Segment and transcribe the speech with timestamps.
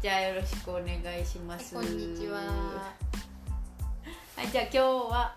[0.00, 0.84] じゃあよろしくお願
[1.20, 2.38] いします、こんにちは。
[4.36, 4.78] はいじゃあ今日
[5.12, 5.36] は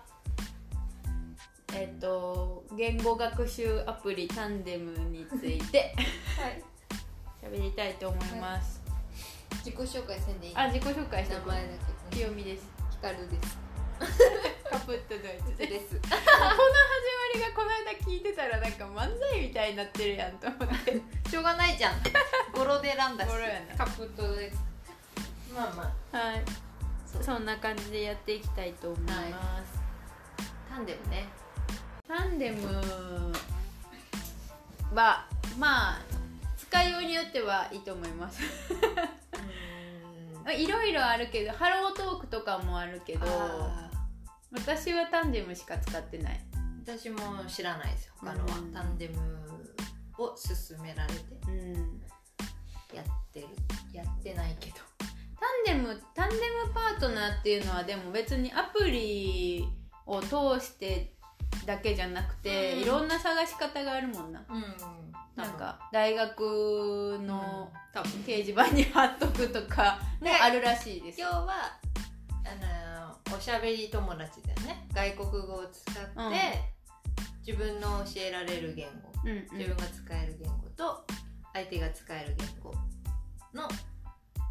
[1.74, 5.94] えっ、と言語学習アプリタンデムについて
[6.40, 6.62] はい。
[7.44, 8.80] 喋りたいと思います、
[9.62, 10.56] 自己紹介せんでいい？
[10.56, 11.68] あ自己紹介して名前だ
[12.10, 12.16] け。
[12.16, 13.58] 清美ですヒカルです。
[14.70, 15.20] カプッとドイ
[15.52, 15.96] ツでです。
[16.00, 21.94] この始まりがこの間聞いてたらなんか漫才みたいになってるやんと思って しょうがないじゃん。
[22.54, 23.30] 語呂で選んだし。
[23.76, 24.62] カプトです。
[25.54, 26.16] まあまあ。
[26.16, 26.64] はい
[27.22, 29.80] そんな感じでやっていきたいと思います、
[30.68, 31.28] タンデムね。
[32.08, 33.32] タンデム
[34.92, 35.26] は
[35.56, 36.00] まあ
[36.56, 38.42] 使いようによってはいいと思います
[40.44, 40.52] うん。
[40.58, 43.90] いろいろあるけどハロートークとかもあるけどあ
[44.52, 46.53] 私はタンデムしか使ってないー
[46.86, 48.12] 私も知らないですよ。
[48.18, 49.14] 他のはうんタンデム
[50.18, 51.74] を勧められてうん
[52.94, 53.48] やってる。
[53.92, 54.76] やってないけど。
[55.66, 56.40] タンデムタンデム
[56.74, 59.66] パートナーっていうのはでも別にアプリ
[60.06, 60.28] を通
[60.60, 61.14] して
[61.64, 64.62] だけじゃなくて、うんいろんな探し方があるもんなうん。
[65.36, 68.10] なんか大学のの多分。
[68.26, 71.78] 掲示板に貼っとくとかもあるらしいです今日は
[72.44, 76.73] あのおしゃべり友達だよね外国語を使って、うん
[77.46, 79.12] 自分の教えられる言語。
[79.24, 79.58] うんうん。
[79.58, 81.04] 自分が使える言語と
[81.52, 82.72] 相手が使える言語
[83.54, 83.68] の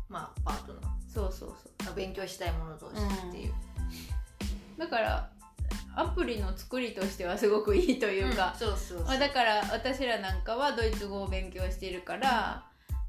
[0.09, 3.53] まあパートナそうそうそー勉強したいもの同士っていう、
[4.77, 5.29] うだから
[5.95, 12.65] アプリの作りとしてはすごくいいというか、そうそうだから私らなんかはドイツ語を勉強しているから、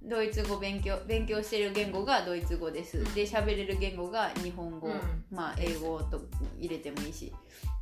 [0.07, 3.15] ドイツ語勉強勉強している言語がドイツ語です、うん。
[3.15, 5.25] で喋れる言語が日本語、うん。
[5.31, 6.21] まあ英語と
[6.59, 7.33] 入れてもいいし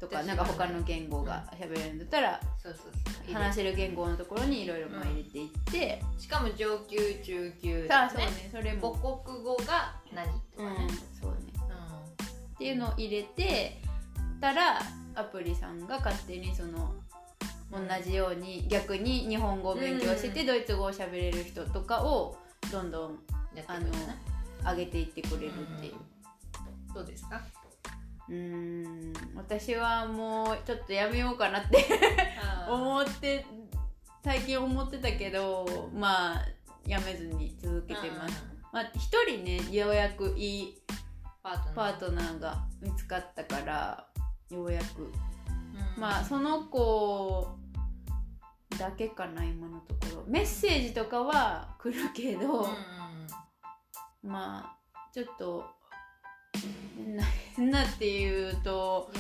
[0.00, 2.92] とかなんか他の言語が喋れるんだったら、そうそう
[3.26, 3.34] そう。
[3.34, 8.50] 話せる言語のところにいろいろまあ入れていって、しかも上級中級さあそうね。
[8.50, 10.74] それ母も、国語が何とうん。
[10.74, 10.88] かね、
[11.20, 11.38] そうね。
[11.56, 11.72] う
[12.54, 13.80] っていうのを入れて
[14.40, 14.80] たら
[15.14, 16.94] アプリさんが勝手にその
[17.72, 20.46] 同じように逆に日本語を勉強してて、うん。
[20.48, 22.36] ドイツ語を喋れる人とかを
[22.70, 23.18] どんどん
[23.66, 23.86] あの
[24.70, 25.94] 上げていってくれるっていう。
[26.94, 27.40] どうですか？
[28.28, 29.12] うーん。
[29.34, 31.86] 私はもうちょっとやめようかなって
[32.68, 33.46] 思って
[34.22, 36.46] 最近思ってたけどまあ
[36.86, 40.82] やめずに続けてます、まあ一人ねようやくいい
[41.42, 41.74] パートナー。
[41.74, 44.06] パートナーが見つかったから
[44.50, 45.04] ようやく。
[45.04, 45.12] うん。
[45.96, 47.48] まあその子
[48.78, 50.24] だけかな今のところ。
[50.26, 52.66] メッセージとかは来るけど、うん
[54.22, 54.76] まあ
[55.12, 55.64] ちょっと
[56.96, 57.24] 変 な
[57.56, 59.10] 変なっていうと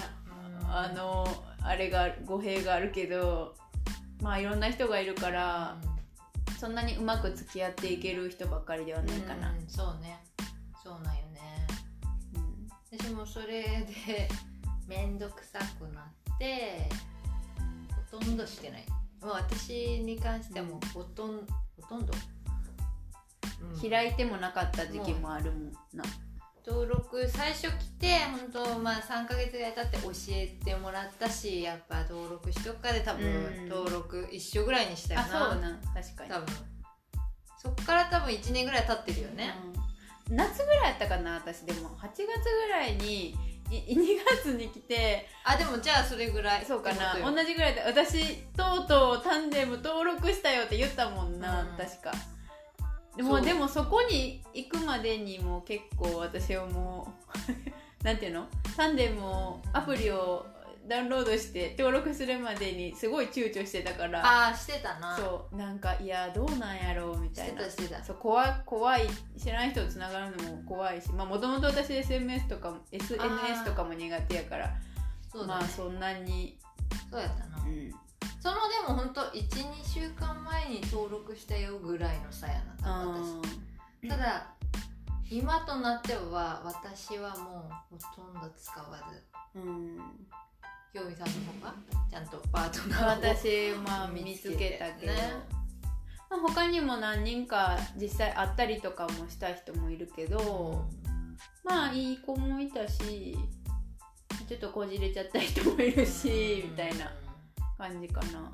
[0.68, 1.26] あの
[1.60, 3.54] あれが語弊があるけど
[4.20, 5.76] まあいろんな人がいるから
[6.58, 10.24] そんなにうまく付き合っていける人ばっかりではないかな、うんそうね。
[10.82, 11.66] そうなんよね。
[12.34, 12.68] うん。
[12.98, 14.28] 私もそれで
[14.86, 16.02] 面倒くさくな
[16.34, 16.88] って
[18.10, 18.84] ほとんどしてない
[19.22, 21.46] もう私に関してはもうほとん
[21.80, 22.12] ほとんど、
[23.82, 23.90] うん。
[23.90, 26.04] 開いてもなかった時期もあるもんな。
[26.66, 28.18] 登録最初来て
[28.52, 33.28] 本当まあ3ヶ月ぐらい経って教えてもらったしやっぱ登録しとくかで多分う
[33.62, 33.68] ん。
[33.68, 36.30] 登録一緒ぐらいにしたよあなそうなん確かに。
[36.30, 36.46] 多分。
[37.62, 39.54] そっから多分1年ぐらい経ってるよね、
[40.28, 40.36] うん。
[40.36, 41.60] 夏ぐらいやったかな私。
[41.60, 43.36] でも8月ぐらいにい
[43.80, 43.96] 2
[44.44, 47.14] 月に来てあでもじゃあそれぐらいそうかな。
[47.18, 51.76] 同じぐらいで私とうとうタンデム登録したよって言ったもんな、うん。
[51.76, 52.12] 確か。
[53.16, 57.12] でもでもそこに行くまでにも結構私はも
[58.02, 58.46] う なんていうの？
[58.76, 60.46] タンデムをアプリを
[60.88, 64.20] ダウンロードして登録するまでにすごい躊躇してたから。
[64.24, 65.16] ああしてたな。
[65.16, 67.62] そうなんかいやどうなんやろうみしたていな。
[67.62, 68.02] たしてた。
[68.02, 74.74] そう怖い怖い知らない人とつながるのも怖いしまあもともと私 SMS とかも SNS とかも苦手やからね。
[75.46, 76.58] まあそんなに、
[77.10, 77.90] そうやったな、うん、
[78.38, 79.40] そのでも本当12
[79.82, 83.06] 週間前に登録したよぐらいの差やなあ
[84.02, 84.08] 私。
[84.08, 84.46] ただ
[85.30, 89.58] 今となっては私はもうほとんど使わず。
[89.58, 89.98] ーうん
[90.92, 91.74] 清美さんの方が
[92.10, 95.18] ちゃんとパートナーを私まあ身につけたけど、ね。
[96.28, 100.84] まあ、他にも何人か実際会ったりとかもした人もいるけど、
[101.64, 103.38] まあいい子もいたし
[104.46, 107.10] ちょっとこじれちゃった人もいるし、みたいな
[107.78, 108.52] 感じかな。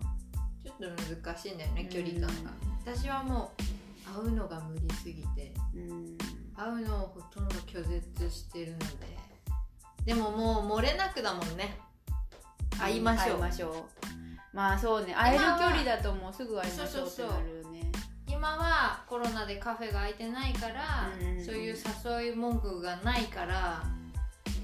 [0.63, 2.51] ちょっと難しいんだよね距離感が。
[2.53, 2.55] う
[2.87, 3.51] 私はも
[4.15, 6.17] う会うのが無理すぎてうん。
[6.57, 9.19] 会うのをほとんど拒絶してるので。
[10.05, 11.88] でももう漏れなくだもんね
[12.79, 13.39] 会いましょう。
[13.39, 14.57] ましょう。
[14.57, 15.15] まあそうね。
[15.15, 17.91] 会える距離だともうすぐ会いましょうってなるよね。
[18.27, 21.77] 今今はコロナでカフェが開いてないから、うんそういう
[22.23, 23.83] 誘い文句がないから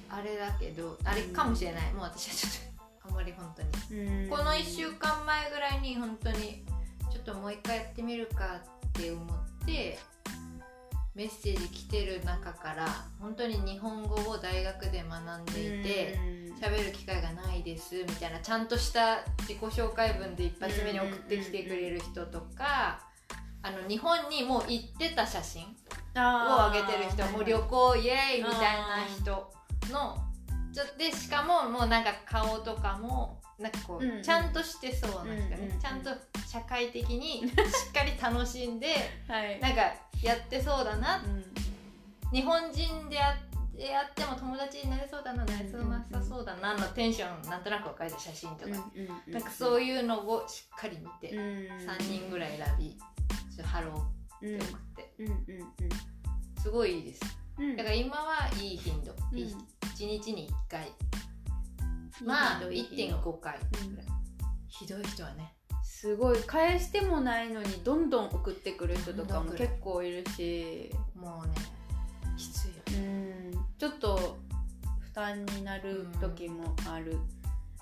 [0.09, 4.31] あれだけどあれかもしれない、もう私はちょっとあんまり本当に、うん。
[4.31, 6.65] この1週間前ぐらいに本当に
[7.13, 9.99] ちょっともう一回やってみるかって思って
[11.15, 12.89] メッセージ来てる中から
[13.21, 16.19] 本当に日本語を大学で学んでいて
[16.61, 23.01] 喋る機会がないですみたいなちゃんとした自己紹介文で一発目に送ってきてくれる人とか
[23.63, 25.67] あの日本にもう行ってた写真を
[26.17, 29.31] あ上げてる人もう旅行イエーイみたいな人
[29.93, 30.19] の
[30.73, 34.23] ちょでしかももうなんか顔とかもなんかこう、うんうん。
[34.23, 35.81] ちゃんとしてそうな人ね、うんうんうん。
[35.81, 36.11] ちゃんと
[36.47, 37.53] 社会的に し
[37.91, 38.95] っかり楽しんで
[39.29, 39.61] はい。
[39.61, 39.83] なんか
[40.23, 41.23] やってそうだな。
[41.25, 41.45] うん。
[42.33, 43.37] 日本人であ
[43.77, 45.45] でやっても友達になれそうだな。
[45.45, 48.71] なれそうなさそうだなのテンションなんとなく分かれた写真とか、
[49.27, 51.43] なんかそういいうのをしっかり見て、うん
[51.89, 52.97] 3人ぐらい選び
[53.55, 55.35] ちょハローうんって送って、うんうん
[56.63, 57.21] すごいいいです。
[57.59, 57.77] うん。
[57.77, 59.39] だから今はいい頻度、うん。
[59.39, 59.57] いい
[59.97, 60.93] 1日に1回
[62.23, 63.59] まあ1.5回。
[63.89, 64.07] ぐらい、
[64.69, 65.55] ひどい人はね。
[65.83, 66.39] すごい。
[66.43, 70.91] 返してもないのにどんどん送ってくる人とかも結構いるし。
[71.15, 71.55] もうね
[72.37, 73.53] きついようん。
[73.79, 74.39] ちょっと
[75.01, 77.17] 負担になる時もある、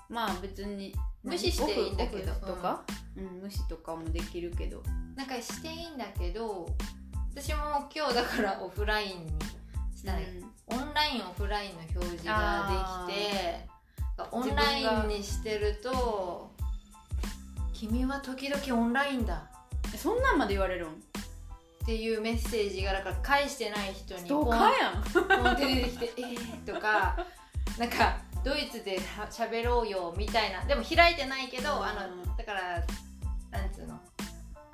[0.09, 2.83] まあ別に無視していいんだけどとか、
[3.17, 4.83] うん無視とかもできるけど。
[5.15, 6.67] なんかしていいんだけど
[7.31, 9.33] 私も今日だからオフラインに
[9.95, 13.67] したね、オンラインオフラインの表示ができて
[14.31, 16.51] オンラインにしてると
[17.73, 19.47] 「君は時々オンラインだ」
[19.91, 20.89] うんそんなんまで言われるん？
[20.89, 25.03] っていうメッセージがだから返してない人にストーカーやん。
[25.43, 27.17] ポンって出てきて「えー」とか
[27.77, 30.63] なんかドイツでは喋ろうよみたいな。
[30.65, 31.83] でも開いてないけど、うん。
[31.83, 32.61] あのだから
[33.51, 33.99] なんつうの？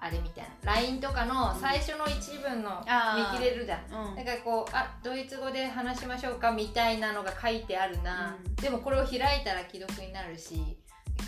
[0.02, 0.74] あれみたいな。
[0.74, 2.84] LINE とかの最初の一文の
[3.32, 4.10] 見切れるじゃん。
[4.10, 4.16] うん。
[4.16, 8.56] だからこうあドイツ語で話しましょうかみたいなのが書いてあるな、うん。
[8.56, 10.78] でもこれを開いたら既読になるし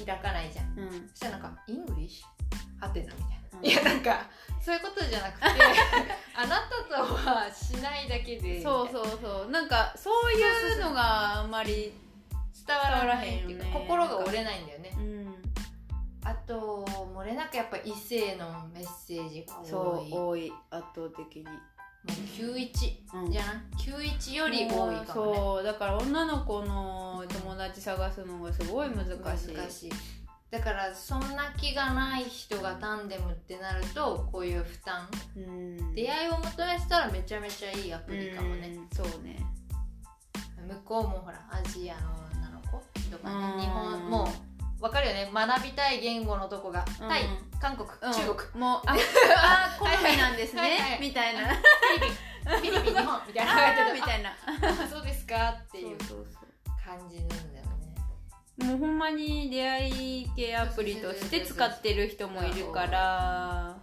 [0.05, 0.79] 開かないじゃん。
[0.79, 1.09] うん。
[1.09, 4.27] そしたらなんか「English はてな」みたいな、うんいやなんか
[4.59, 5.45] そういうことじゃなくて
[6.33, 8.61] あなたとはしないだけで。
[8.61, 9.51] そうそうそう。
[9.51, 11.93] なんかそういうのがあんまり
[12.65, 14.91] 伝わらないっていうか心が折れないんだよね。
[14.95, 15.50] うん
[16.23, 16.85] あと
[17.15, 19.69] 漏れなくやっぱ異性のメッセージが多い。
[19.69, 20.53] そう多い。
[20.69, 23.31] 圧倒的に、もう91うん。
[23.31, 25.05] じゃない？91より多いかもね。
[25.13, 29.05] そうだから女の子の友達探すのがすごい難
[29.37, 29.55] しい。
[29.55, 29.91] 難しい。
[30.51, 35.07] だからそんな気がない人がタンデムってなるとこういう負担。
[35.35, 35.95] うん。
[35.95, 38.75] 出会いを求めてたらめちゃめちゃいいアプリかもね。
[38.75, 39.37] うんそうね。
[40.67, 42.77] 向こうもほらアジアの女の子
[43.09, 43.57] とかうん。
[43.57, 44.50] ね日本もう
[44.81, 45.29] 分かるよね。
[45.31, 46.83] 学びたい言語のとこが。
[46.99, 47.07] うん。
[47.07, 47.21] タイ
[47.61, 48.11] 韓国うん。
[48.11, 48.61] 中国。
[48.61, 48.95] もうあ
[49.37, 50.61] あ好みなんですね。
[50.61, 51.41] はいはいみたいな。
[51.45, 52.95] フィリピン。
[52.95, 53.93] 日本 みたいな。
[53.93, 54.31] みたいな。
[54.31, 55.97] あ そうですかっていう
[56.83, 57.63] 感じなんだよね。
[58.57, 63.75] もうほんまに出会い系アプリとして使ってる人もいるから。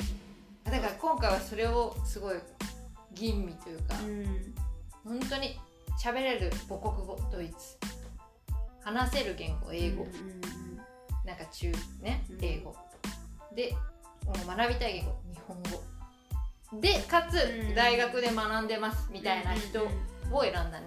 [0.65, 2.41] だから今回はそれをすごい
[3.12, 3.94] 吟味というか。
[4.01, 4.55] うん。
[5.05, 5.59] 本当に
[6.03, 7.79] 喋れる母国語ドイツ。
[8.83, 10.57] 話せる言語英語、うんうん
[11.29, 11.71] なんか中
[12.01, 12.39] ねうん。
[12.41, 12.75] 英語。
[13.55, 13.75] で
[14.47, 16.81] 学びたい言語日本語。
[16.81, 17.75] でかつうん。
[17.75, 19.89] 大学で学んでますみたいな人う
[20.31, 20.87] んを選んだね。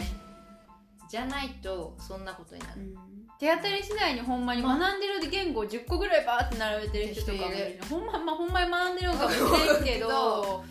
[1.10, 2.81] じゃないとそんなことになる。
[2.81, 2.95] うん。
[3.39, 7.79] 手当たり次第にほんまに学んでる言語10個ぐらいバーって並べてる人とかもいる。
[7.88, 10.63] ほんま、まあ、ほんまに学んでるのかもしれんけど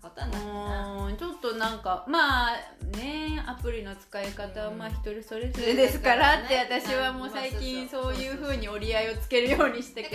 [0.00, 1.06] ことはないな。
[1.06, 2.56] うんちょっとなんかまあ
[2.96, 4.78] ねアプリの使い方はうん。
[4.78, 8.22] まあ一人それぞれですからって私はもう最近まあそうそうそう。
[8.22, 10.12] いう風に折り合いをつけるようにしたけど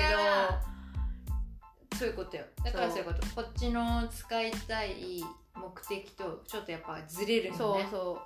[1.98, 2.44] そういうことよ。
[2.64, 5.24] だからそそうういうことこっちの使いたい
[5.56, 7.58] 目的とちょっとやっぱずれるのね。
[7.58, 8.22] そうそ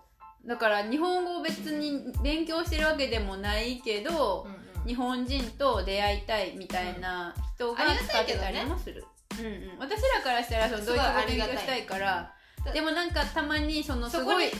[0.45, 0.47] う。
[0.47, 4.87] だから日本語を別に勉強してるわけでもないけど、うんうん。
[4.87, 12.33] 日本人と出会いたいみたいな人が使ってたりもする、うんうん、私らからしたらそのドイツ語勉強したいから。
[12.65, 14.51] だでもなんかたまにそのすごい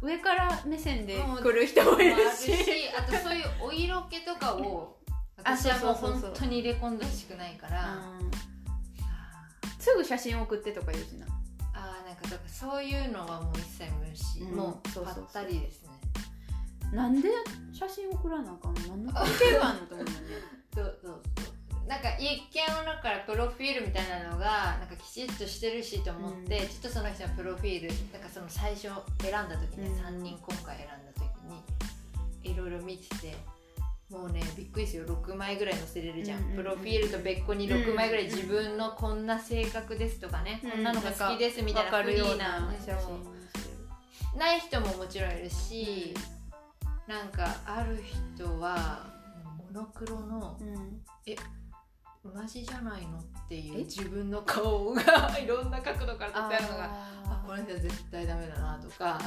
[0.00, 4.96] 上から目線で来る人もいるもあるししあとそういうお色気とかを
[5.42, 7.98] あ私はもう本当に入れ込んでほしくないから、
[9.78, 11.26] すぐ写真送ってとか言うしな。
[11.74, 14.56] あーなんかだからそういうのはもう一切無視、うん。
[14.56, 15.90] もうぱったりですね。
[16.92, 17.28] なんで
[17.72, 18.80] 写真送らなあかんの？
[18.88, 20.18] 何の関係があんのと思うよね。
[20.74, 21.35] そうそうそう
[21.86, 26.68] なんか一見はだからプロフィールみたいなのがなんかきちっとしてるしと思って、うん。
[26.68, 30.20] ちょっとその人のプロフィールなんかその最初選んだ時ね、うん。
[30.20, 31.22] 3人今回選んだ時
[32.44, 33.36] にいろいろ見てて
[34.10, 35.08] もうねびっくりするよ。
[35.08, 42.60] 6枚ぐらい載せれるじゃん,、うんうんうんプロフィールと別個に6枚ぐらい自分のこんな性格ですとかね、こんなのが好きですみたいなフリーな
[44.36, 44.54] な。
[44.54, 46.14] い人ももちろんいるし、
[47.06, 48.02] なんかある
[48.36, 49.06] 人は
[49.72, 51.00] モノクロのうん
[52.34, 53.80] 同じじゃないのっていえ？
[53.80, 55.02] う自分の顔が
[55.38, 59.18] いろんな角度から撮ってあるのがあこの人は絶対ダメだなとか。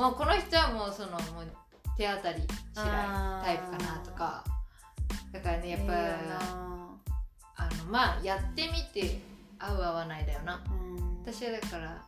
[0.00, 1.56] もう この人はもうそのもう
[1.96, 4.44] 手当たりしないタイプかなとか。
[5.32, 5.92] だからねやっぱ、
[7.56, 9.20] あのまあやってみて
[9.58, 10.60] 合う合わないだよな。
[11.22, 12.02] 私はだから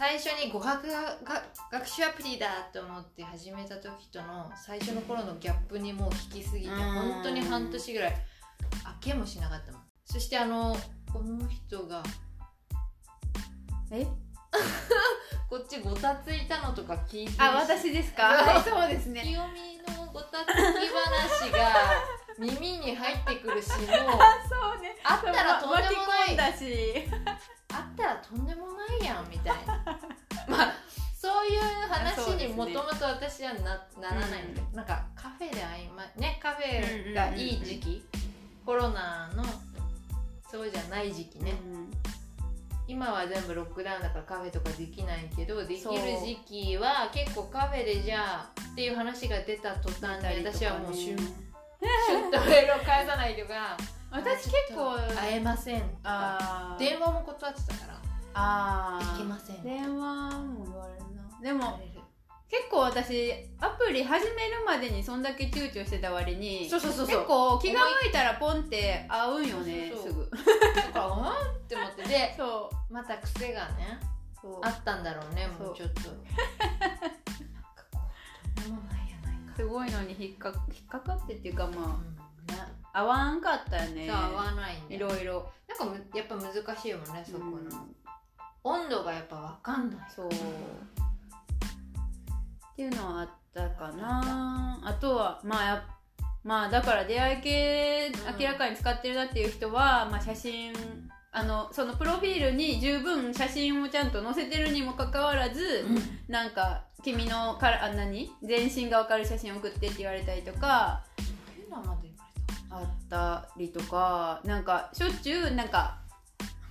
[0.00, 6.78] 最初に語学がが学習アプリだと思って始めた時との最初の頃のギャップにもう引きすぎてうん。
[6.78, 9.82] 本当に半年ぐらい開けもしなかったもん。
[10.06, 10.74] そしてあの
[11.12, 12.02] この人が
[13.92, 14.06] え？
[15.50, 18.22] こっちごたついたのとか聞いてあ私ですか？
[18.28, 18.62] はい。
[18.62, 19.20] そうですね。
[19.22, 21.68] 清美のごたつき話が
[22.38, 23.78] 耳に入ってくるしもう
[24.48, 24.96] そうね。
[25.04, 26.36] あったらとんでもない。
[26.36, 27.06] だし
[27.72, 29.84] あったらとんでもないやんみたいな。
[30.48, 30.72] まあ
[31.20, 38.02] そういう話にもともと私はなならないんだけど、なんかカフェで会いまねカフェがいい時期、
[38.64, 39.44] コロナの
[40.50, 41.52] そうじゃない時期ね、
[42.88, 45.90] 今は全部ロックダウンだからカフェとかできないけどできる
[46.24, 53.76] 時期は結構カフェでじゃあっていう話が出た途端に私はもうシュン シュッとメールを返さないとか
[54.10, 56.78] 私結構会えませんあー。
[56.78, 58.00] 電話も断ってたから。
[58.34, 59.16] あー。
[59.18, 61.00] できません電話も言われる。
[61.14, 61.80] なでも
[62.48, 67.16] 結構私アプリ始めるまでにそんだけ躊躇してた割にそうそうそうそう。
[67.18, 70.28] 結構気が向いたらポンって合うんよねすぐ。
[70.74, 71.22] だ からうん？
[71.22, 72.02] って思って。
[72.02, 72.92] でそう。
[72.92, 74.00] また癖がね
[74.62, 76.00] あったんだろうねもうちょっと。
[79.56, 82.16] すごいのに引っか引っかかってっていうかまうん。
[82.46, 82.60] ね。
[82.60, 84.06] あ合わんかったよね。
[84.08, 87.96] そう合わないんだいよろいろなんかむやっぱ難しいもんねそこの、うん
[88.62, 89.98] 温度がやっぱ分かんない。
[90.14, 90.26] そう。
[90.26, 90.30] っ
[92.76, 94.78] ていうのはあったかな。
[94.84, 95.82] あとはまあや
[96.44, 98.38] まあだから出会い系うん。
[98.38, 100.74] 明らかに使ってるなっていう人は、まあ、写真
[101.32, 105.86] あのそのプロフィールに十分写真をちゃんと載せてるにもかかわらず、
[106.28, 108.30] なんか君のからあ何？
[108.42, 111.02] 全身が分かる写真送ってって言われたりとか。
[111.22, 112.09] っていうのはまだ言われた
[112.70, 115.98] あったりとかなんかしょっちゅうなんか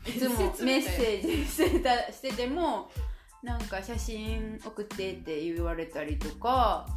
[0.05, 2.89] いつも メッセージしてたしてても
[3.43, 6.87] なんか写真送ってって言われたりとか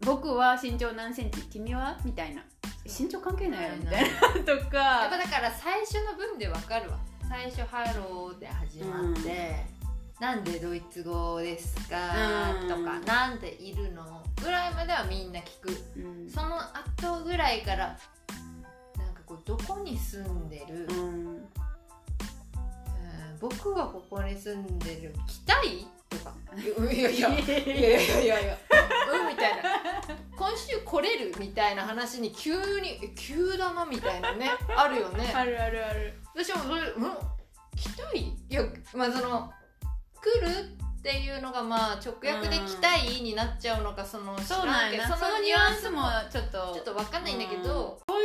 [0.00, 2.42] 僕は身長何センチ君はみたいな。
[2.86, 4.44] 身長関係ないよみたいな。
[4.44, 6.98] と やっかぱだから最初の分で分かるわ。
[7.28, 9.66] 最初「ハロー」で始まって、
[10.18, 12.68] なんでドイツ語ですか?」うん。
[12.68, 15.68] とか「なんでいるの?」ぐらいまではみんな聞く。
[15.96, 16.30] うん。
[16.30, 17.96] その後ぐらいから
[19.30, 20.98] こうどこに住んでる、うん。
[20.98, 21.50] うん
[23.40, 25.14] 僕はここに住んでる。
[25.26, 25.86] 来たい？
[26.10, 26.34] とか。
[26.92, 27.38] いやいやいや。
[27.38, 28.58] いやいや
[29.12, 29.62] うんみたいな。
[30.36, 31.32] 今週来れる？
[31.38, 34.50] みたいな話に急にえ急だなみたいなね。
[34.76, 35.32] あるよね。
[35.34, 36.12] あるあるある。
[36.34, 37.04] 私もそれうん？
[37.76, 38.18] 来たい？
[38.50, 38.62] いや
[38.94, 39.50] まあその
[40.20, 40.76] 来る？
[41.00, 45.16] っていうのがまあ直訳で来たいになっちゃうのかそのそうなんやな。
[45.16, 48.18] そのニュアンスもちょっとちょっと分かんないんだけど、今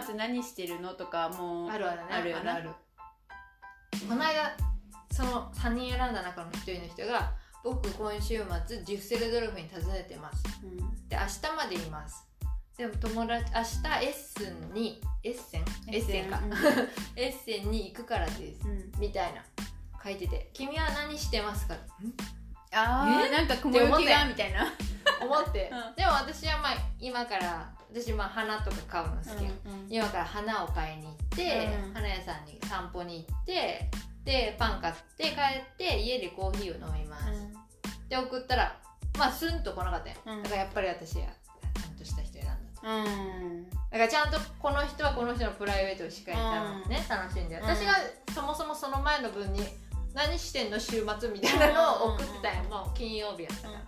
[0.00, 2.06] 週末何してるのとかもうあるあるね。
[2.10, 2.54] あるよな。
[2.54, 2.70] ある
[4.08, 4.56] この間
[5.10, 11.08] その3人選んだ中の1人の人が「僕今週末ジュッセルドルフに訪ねてます」うん。
[11.08, 12.26] で明日までいます。
[12.78, 13.60] でも友達明
[13.90, 15.64] 日エッセンにエッセン。
[15.94, 16.52] エッセンか、うん。
[17.14, 18.66] エッセンに行くからです。
[18.66, 18.90] うん。
[18.98, 19.44] みたいな
[20.02, 21.74] 書いてて「君は何してますか?」
[22.72, 24.24] えあーなんか雲行きが？
[24.24, 24.66] みたいな。
[25.20, 25.94] 思って、うん。
[25.94, 33.90] でも私はまあ今から私まあ花とか買うの好き、今から花を買いに行って、うん花屋さんに散歩に行って
[34.24, 37.24] でパン買って帰って家でコーヒーを飲みます、
[38.08, 38.76] で送ったら
[39.18, 40.42] まあスンと来なかったよ、うん。
[40.42, 42.88] だからやっぱり私はちゃんとした人選んだと。
[42.88, 43.70] うん。
[43.70, 47.56] だからちゃんとこの人はこの人のプライベートをしっかり楽,、ね、楽しんで。
[47.56, 47.62] うん。
[47.62, 47.94] 私が
[48.34, 49.60] そもそもその前の分に
[50.14, 53.80] 何してんの週末みたいなのを送ってたよ、もう金曜日やったから、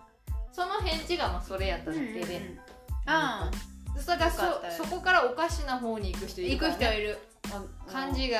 [0.52, 2.59] その返事がまあそれやっただけで、
[3.07, 3.50] あ
[3.99, 7.19] それからよかったよそそこからおかしな方に行く人い行くるから、ね、人いる
[7.87, 8.38] 感じが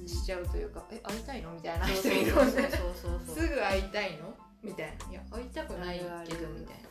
[0.00, 3.36] うんしちゃうというか「え会いたいの?」みたいなそう人いるそうもんねそうそうそう。
[3.36, 4.34] すぐ会いたいの？
[4.62, 6.88] みたいな「いや会いたくないけど」みたいな。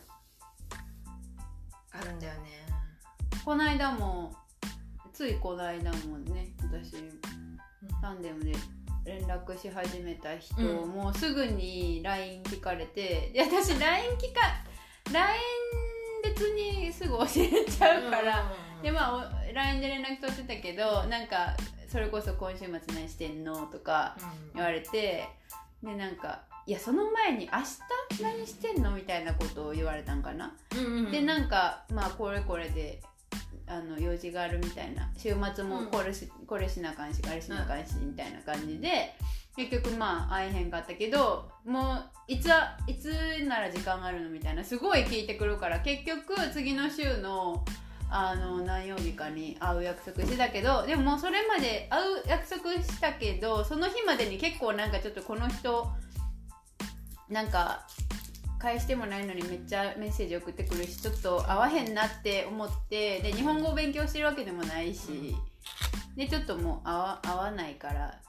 [1.90, 2.66] あるんだよね。
[3.44, 4.32] この間も
[5.12, 7.10] ついこの間もね私
[8.00, 8.52] タンデムで
[9.04, 10.90] 連絡し始めた人、うん。
[10.90, 14.40] もうすぐに LINE 聞かれてで私 LINE 聞か
[15.12, 15.38] LINE
[16.22, 18.82] 日にすぐ教えちゃうから、うん。
[18.82, 19.16] でまあ
[19.50, 21.56] お LINE で連絡取ってたけどなんか
[21.88, 23.66] それこそ今週末何してんの？
[23.66, 24.16] とか
[24.54, 25.28] 言われて
[25.82, 27.58] でなんかいやその前に明
[28.18, 28.90] 日何してんの？
[28.90, 30.54] みたいなことを言われたんかな、
[31.10, 33.00] でなんかまあこれこれで
[33.68, 39.14] あの用事があるみたいな週末もこれし,、これしなあかんしあれしなあかんしみたいな感じで
[39.56, 43.12] 結局まあ会えへんかったけどもういつはいつ
[43.46, 47.64] なら時間があるのみたいなすごい聞いてくるから結局次の週の
[48.10, 55.86] あの何曜日かに会う約束してたけどでももうそれまで会う約束したけどその日までに結構なんかちょっとこの人
[57.28, 57.86] なんか
[58.58, 65.36] 返してもないのにめっちゃメッセージ送ってくるしちょっと合わへんなって思ってで日本語を勉強してるわけでもないし
[66.16, 68.20] でちょっともう合わ合わないから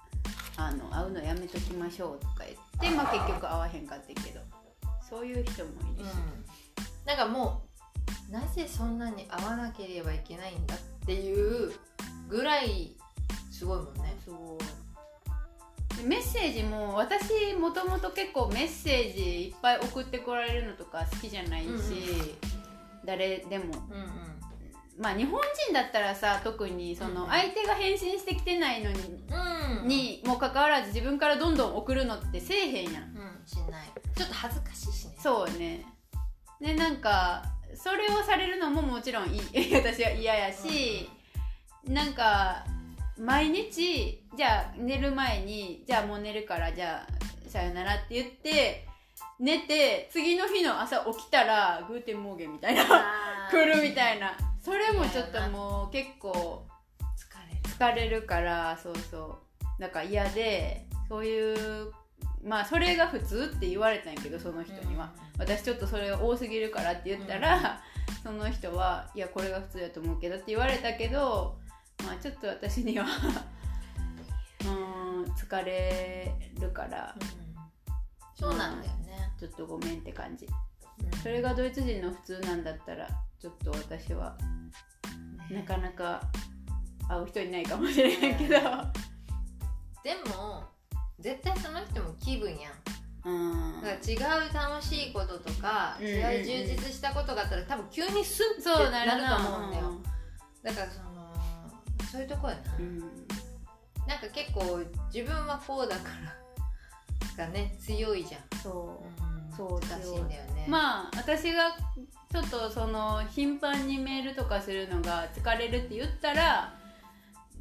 [0.58, 4.42] あの会うのやめときましょうとか言ってまあ結局会わへんかったけど
[5.10, 6.46] そういう人もいるし、うん。
[7.06, 7.64] なんかも
[8.30, 11.74] うなぜそんなに会わなければいけないんだっていう
[12.28, 12.96] ぐらい
[13.52, 14.16] すごいもんね。
[14.24, 14.36] そう。
[14.60, 14.79] で
[16.04, 21.82] メッセージも私もともと結構メッセージいっぱい送ってこられるのとか好きじゃないし、うんうん。
[23.06, 23.66] 誰でも。
[23.66, 24.10] うんうん。
[24.98, 27.16] まあ日本人だったらさ特にそうんうん。
[27.18, 29.00] の相手が返信してきてないのに,、
[29.82, 29.88] うん。
[29.88, 33.04] にもかかわらず自分からどんどん送るのってせえへんやん。
[33.04, 33.88] うんしない。
[34.16, 35.16] ちょっと恥ずかしいしね。
[35.20, 35.86] そうね。
[36.60, 37.44] でなんか
[37.76, 39.42] それをされるのももちろんいい。
[39.76, 41.10] 私は嫌やし、
[41.86, 42.66] なんか
[43.20, 48.88] 毎日じゃあ寝る前にじゃあもう寝るからじゃあさよならって言って
[49.40, 52.86] 寝て次の日の朝起きたら Guten Morgen みたいな
[53.52, 54.38] 来るみたいな。
[54.64, 56.66] それもちょっともう結構
[57.18, 58.10] 疲れる。
[58.10, 59.40] 疲れるからそうそ
[59.78, 59.82] う。
[59.82, 61.92] だから嫌でそういう
[62.44, 67.82] まあそれが普通って言われたんやけどその人には、私ちょっとそれ多すぎるからって言ったら、
[68.24, 71.58] その人はいやこれが普通だと思うけどって言われたけど
[72.06, 73.06] まあちょっと私には
[74.62, 77.16] うーん疲れるから
[78.40, 79.34] そうなんだよね。
[79.38, 80.46] ちょっとごめんって感じ。
[80.46, 81.20] うん。
[81.20, 83.08] それがドイツ人の普通なんだったら
[83.38, 84.38] ちょっと私は
[85.52, 86.22] なかなか
[87.10, 88.60] 会う人いないかもしれないけど。
[90.02, 90.64] でも
[91.20, 92.74] 絶対その人も気分やん。
[93.26, 93.82] うん。
[93.82, 99.92] だから違う楽しいこととか、うん違う充実したことがあったら多分急にスッそうてなると思うんだよ。
[100.64, 101.09] だからその
[102.12, 103.00] そういうとこやな、うん。
[104.08, 106.10] なんか結構自分はこうだか
[107.38, 109.04] らがね強いじゃん、そ
[109.52, 109.56] う。
[109.56, 110.66] そう難しいんだよね。
[110.68, 111.72] まあ私が
[112.32, 116.74] ちょっとその頻繁にメールとかするのが疲れるって言ったら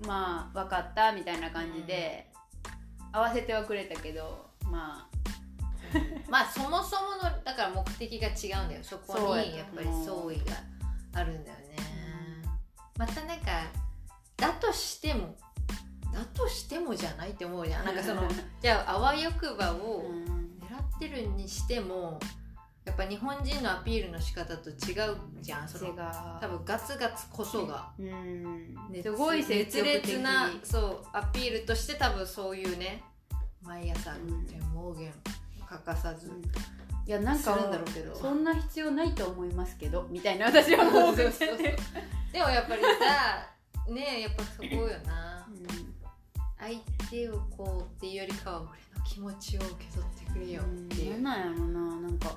[0.06, 2.30] まあ分かったみたいな感じで
[3.12, 5.08] 合わせてはくれたけどまあ。
[6.28, 8.84] まあそもそものだから目的が違うんだよ。
[8.84, 10.56] そこにやっぱり相違が
[11.14, 11.76] あるんだよね。
[12.98, 13.62] またなんか
[14.38, 15.37] だとしても
[16.12, 17.85] だとしてもじゃないって思うじゃん。
[17.85, 18.22] なんかその
[18.62, 20.24] じゃああわよくばをうん。
[20.61, 22.18] 狙ってるにしても
[22.85, 24.72] やっぱ日本人のアピールの仕方と違
[25.11, 25.68] うじゃん。
[25.68, 25.92] その
[26.40, 27.90] 多分ガツガツこそが。
[27.98, 28.74] うん。
[28.90, 33.03] 熱すごい積熱烈なそうアピールとして多分そういうね
[33.62, 35.12] 毎朝うん天盲言
[35.68, 36.31] 欠かさず、
[37.07, 37.38] いやなん。
[37.42, 38.16] かするんだろうけど。
[38.16, 41.77] そんな必要ないと思いますけどみたいな私はもうそうそうそうで
[42.42, 42.88] もやっぱりさ
[43.90, 45.46] ねえやっぱそこよな。
[46.59, 52.01] 相手をこうっていうよりかは俺の気持ちを受け取ってくれよっていう、なんなんやろな。
[52.01, 52.35] なんか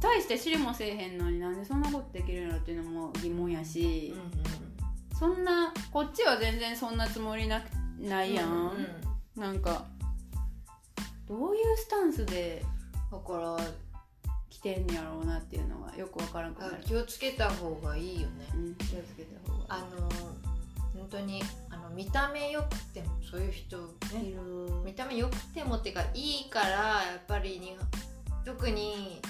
[0.00, 4.14] 大して知りもせえへんのになんでそんなことできるのっていうのも疑問やし、
[5.18, 7.64] そんなこっちは全然そんなつもりなく
[8.00, 9.86] ないやん、うんうんなんか
[11.28, 12.62] どういうスタンスで
[13.10, 13.56] だから
[14.50, 18.46] 来てんやろうなっていうのがよくわからんくなる、気をつけた方がいいよね。
[18.54, 20.10] うん、気をつけた方があの本
[21.10, 23.78] 当にあの見た目よくてもそういう人
[24.14, 24.40] ねいる。
[24.84, 27.76] 見た目よくてもっていうかいいからやっぱりに
[28.44, 29.20] 特に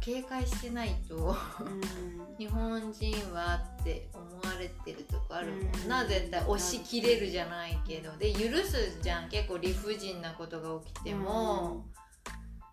[0.00, 1.16] 警戒してないと
[1.60, 2.36] うん。
[2.38, 6.08] 日本人はって思われてるとこあるもんな、うん。
[6.08, 8.16] 絶対押し切れるじゃないけど。
[8.16, 9.28] で許すじゃん。
[9.28, 11.84] 結構理不尽なことが起きても、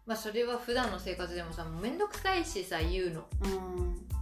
[0.06, 3.24] まあそれは普段の生活でもさもうめんどくさいしさ言うの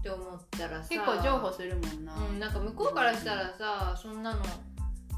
[0.09, 4.41] っうんうんて思ったらさ結構譲歩するもんな、うん、なんか向こうからしたらさそんなの。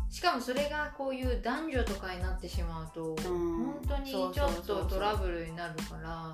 [0.10, 3.16] しかもそれがこういう男女とかになってしまうと、ん。
[3.18, 6.34] 本当にちょっとトラブルになるから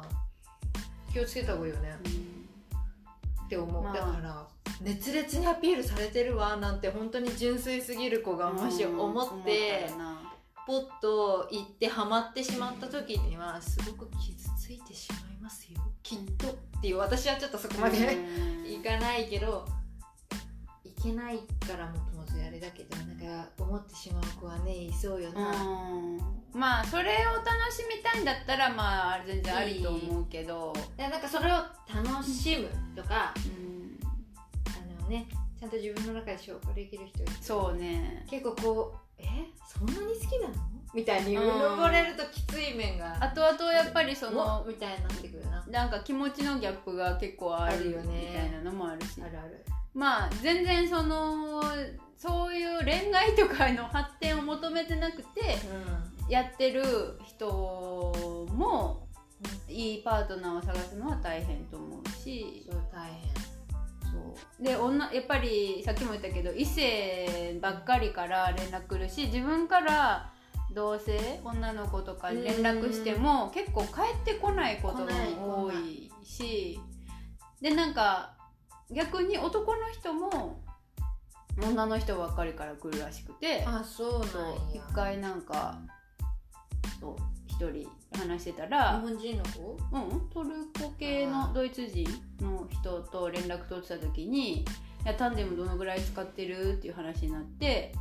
[1.12, 1.96] 気をつけた方がいいよね。
[3.46, 3.94] って思う、まあ。
[3.94, 4.48] だから
[4.82, 9.90] 熱烈にアピールされてるわなんて本当に純粋すぎる子がうんもし思って、
[10.68, 15.80] ポッと行ってハマってしまった時にはすごく傷ついてしまいますよ。
[16.04, 18.18] きっとっていう私はちょっとそこまで、
[18.66, 19.68] いかないけど
[20.84, 25.54] いけないからもともとあれだけどなんか思ってしまう子はねいそうよな、
[26.54, 30.74] まあそれを楽しみたいんだったらまあ全然ありと思うけど。
[30.98, 32.68] いやなんかそれを楽しむ
[33.00, 34.00] とか、うん。
[35.00, 35.28] あのね
[35.60, 38.26] ちゃんと自分の中で消化できる人がそうね。
[38.28, 39.28] 結構こうえ？
[39.68, 40.54] そんなに好きなの？
[40.94, 45.66] みたいにうぬぼれるときつい面があとあとやっぱりそのみたいになってくるな。
[45.68, 49.22] なんか気持ちのギャップが結構あるよねみたいなのもあるし。
[49.22, 49.66] あるある。
[49.94, 51.64] まあ全然その
[52.18, 55.58] そういう恋愛とかの発展を求めてなくて
[56.30, 56.84] やってる
[57.26, 57.48] 人
[58.54, 59.08] も
[59.68, 62.66] いいパートナーを探すのは大変と思うし。
[62.70, 63.34] そう大変。
[64.12, 64.64] そう。
[64.64, 70.32] で女やっぱりさっきも言ったけど異性ばっかりから連絡来るし自分から
[70.74, 73.88] 同性女の子とかに連絡しても結構帰
[74.22, 76.80] ってこないことが多いし
[77.62, 78.34] でなんか
[78.92, 80.62] 逆に男の人も
[81.62, 84.24] 女の人ばっかりから来るらしくてあそう
[84.74, 85.80] 一回なんか
[87.48, 89.78] 一人話してた日ら本人の子？
[89.92, 92.08] うん、トルコ系のドイツ人
[92.40, 94.66] の人と連絡取ってた時に「い
[95.06, 97.94] やタンデムどのぐらい使ってる?」っていう話になって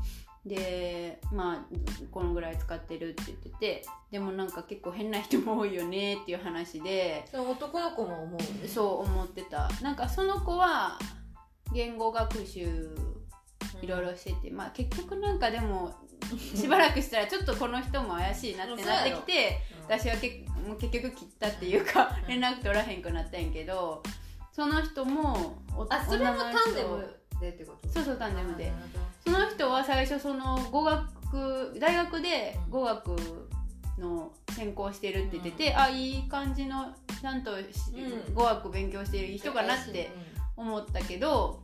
[0.46, 9.68] でまあこのぐらい使ってるって言っててでもなんか結構変な人も多いよねっていう話で男の子も思うそう思ってた。
[9.82, 10.98] なんかその子は
[11.72, 12.96] 言語学習
[13.82, 15.94] いろいろしてて、まあ結局なんかでも
[16.54, 22.28] しばらくしたらちょっとこの人も怪しいなってなってきて私はけもう結局切ったっていうかうん。
[22.28, 24.02] 連絡取らへんくなったんやけど
[24.52, 27.88] その人もおあそれもタンデムでってこと？
[27.88, 28.72] そうそうタンデムで
[29.24, 33.16] その人は最初その語学大学で語学
[33.98, 38.34] の専攻してるって言ってて、あいい感じのちゃんとし、うん。
[38.34, 40.10] 語学勉強してる人かなって
[40.56, 41.62] 思ったけど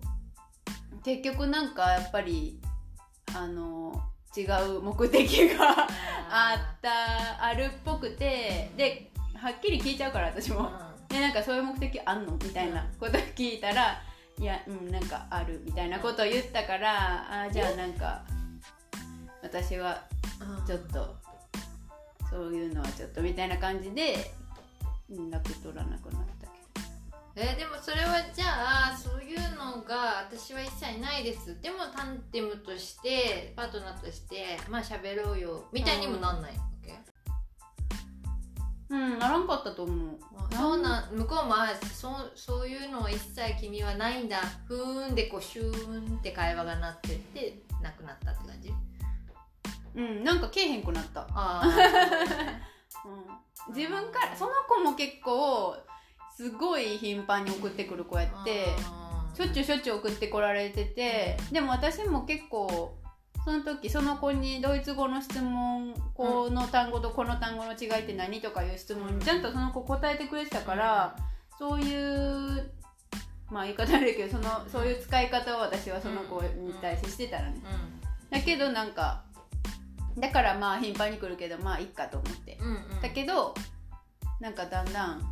[1.04, 2.60] 結局なんかやっぱり
[3.34, 4.00] あの
[4.36, 4.42] 違
[4.76, 5.86] う目的が
[6.30, 10.70] あったあるっぽくてではっきり聞いちゃうから私も。
[11.08, 14.02] でなんかそういう目的あんのみたいなこと聞いたら
[14.38, 18.22] いやうんなんかあるみたいなことを言ったからあじゃあなんか
[19.42, 20.02] 私は
[20.66, 21.16] ちょっと
[22.30, 24.30] そういうのはちょっとみたいな感じで
[25.08, 26.46] 連絡取らなくなった
[27.34, 31.60] けえーでもそれはじゃあそういうのが私は一切ないです。
[31.60, 36.75] でもタンデムとしてパートナーとしてまあ喋ろうよみたいにもなんないわけ、ど
[38.88, 40.18] うんならんかったと思う。
[40.52, 44.38] あそうなん向こうもあそうそういうのは一切君はないんだ。
[44.66, 48.72] ふーんでこうシューンって会話がなってってなくなったって感じ？
[49.96, 51.22] うんなんかけえへんくなった。
[51.22, 51.62] ああ。
[53.68, 53.74] うん。
[53.74, 55.76] 自分からその子も結構
[56.36, 58.66] すごい頻繁に送ってくる子やって
[59.34, 62.94] しょっちゅうしょっちゅう送ってこられててでも私も結構
[63.46, 71.16] その時その子にドイツ語の質問この単語とこの単語の違いって何とかいう質問にちゃんとその子答えてくれてたから
[71.56, 72.72] そういう
[73.48, 77.60] まあ言い方悪いけどそのそういう使い方を私はその子に対してしてたのね。
[78.30, 79.22] だけどなんか
[80.18, 82.58] だからまあ頻繁に来るけどまあいっかと思って。
[82.60, 82.74] うんうん。
[82.74, 83.54] うんだけど
[84.40, 85.22] なんかだんだん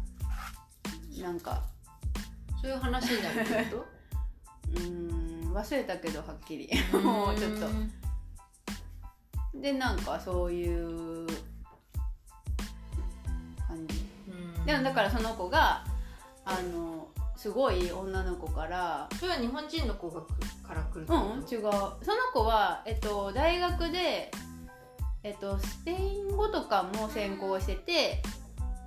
[1.20, 1.64] なんか
[2.62, 3.84] そういう話になるってこ
[4.72, 6.70] うーん忘れたけどはっきり。
[6.92, 7.66] ともうちょっと
[9.54, 10.64] でなんかそうい
[11.24, 11.26] う
[13.66, 14.04] 感じ。
[14.28, 14.66] うん。
[14.66, 15.84] でもだからその子が
[16.44, 20.26] あのすごい女の子からそれは日本人の子が来
[20.66, 21.62] から来るうん違う。
[21.62, 21.92] その
[22.32, 24.30] 子は、えっと、大学で、
[25.22, 28.22] えっと、スペイン語とかも専攻してて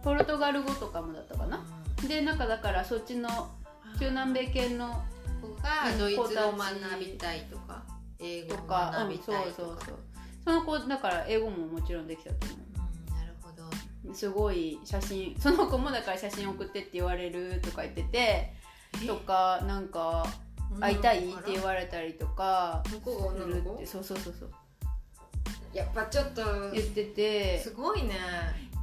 [0.04, 1.64] ポルトガル語とかもだったかな？
[2.08, 3.30] でなんかだからそっちの
[4.00, 5.04] 中南米系の
[5.42, 7.84] 子がドイツ語を学びたいとか？
[8.20, 9.56] 英語を学びたいとか？
[9.56, 9.92] そうそうそ
[10.52, 12.58] の子だから英語ももちろんできたと思う。
[13.14, 14.12] んなるほど。
[14.12, 18.54] うすごい写真その子もだから写真送ってって言われるとか言ってて
[19.06, 20.26] とかなんか
[20.80, 23.76] 会いたいって言われたりとか向こうが女の子？
[23.76, 24.50] ってそうそうそうそう。
[25.74, 27.60] やっぱちょっと言ってて。
[27.60, 28.16] すごいね。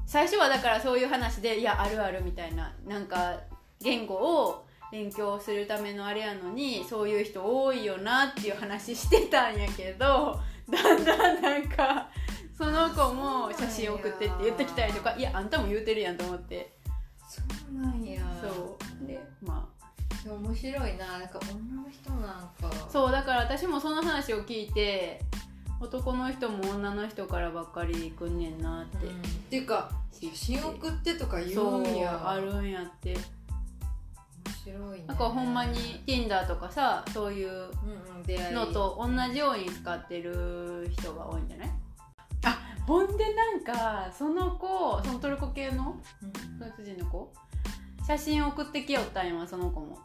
[0.07, 3.41] 最初はだからそういう話でいやあるあるみたいななんか
[3.81, 10.39] 言語を勉強するためのあれやのにそういう人多いよなっていう話してたんやけど
[10.71, 12.09] だんだんなんか
[12.57, 16.73] その子も写真送ってって言ってきたりとかいやあんたも言うてるやんと思って。
[17.29, 18.23] そうなんや。
[18.41, 19.07] そう。
[19.07, 19.75] でまあ。
[20.27, 22.23] 面白いななんか女の人なん
[22.61, 22.89] か。
[22.89, 25.21] そうだから私もその話を聞いて
[25.81, 29.13] 男の人も女の人からばっかり来んねんなって、うん。
[29.13, 29.15] っ
[29.51, 32.31] ていうか写真送ってとか言うんや。
[32.31, 33.15] あるんやって
[34.65, 35.05] 白いね。
[35.07, 38.55] なんかほんまに Tinder とかさそういううんうん出会い。
[38.55, 41.71] のと同じように使ってる人が多いんじゃない？
[42.47, 46.59] あほんでなんかその子そのトルコ系のうん。
[46.59, 47.33] ドイツ人の子？
[48.07, 49.99] 写真送ってきよったんやわその子も。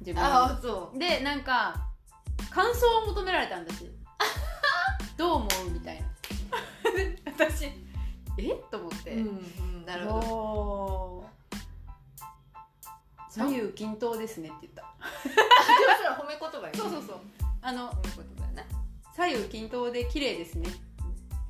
[0.00, 0.98] 自分ああそう。
[0.98, 1.74] でなんか
[2.50, 3.90] 感想を求められたんだし。
[5.16, 6.06] どう思うみたいな。
[7.32, 7.66] 私。
[8.38, 8.52] え？
[8.70, 9.30] と思って、うんう
[9.82, 10.20] んなるほ
[11.22, 11.35] ど
[13.36, 14.82] 左右均等ですねって言った。
[15.24, 16.90] でもそれは褒め言葉よそう。
[16.90, 17.20] そうそう
[17.62, 18.68] あの褒め言葉やね。
[19.14, 20.68] 左右均等で綺麗ですね。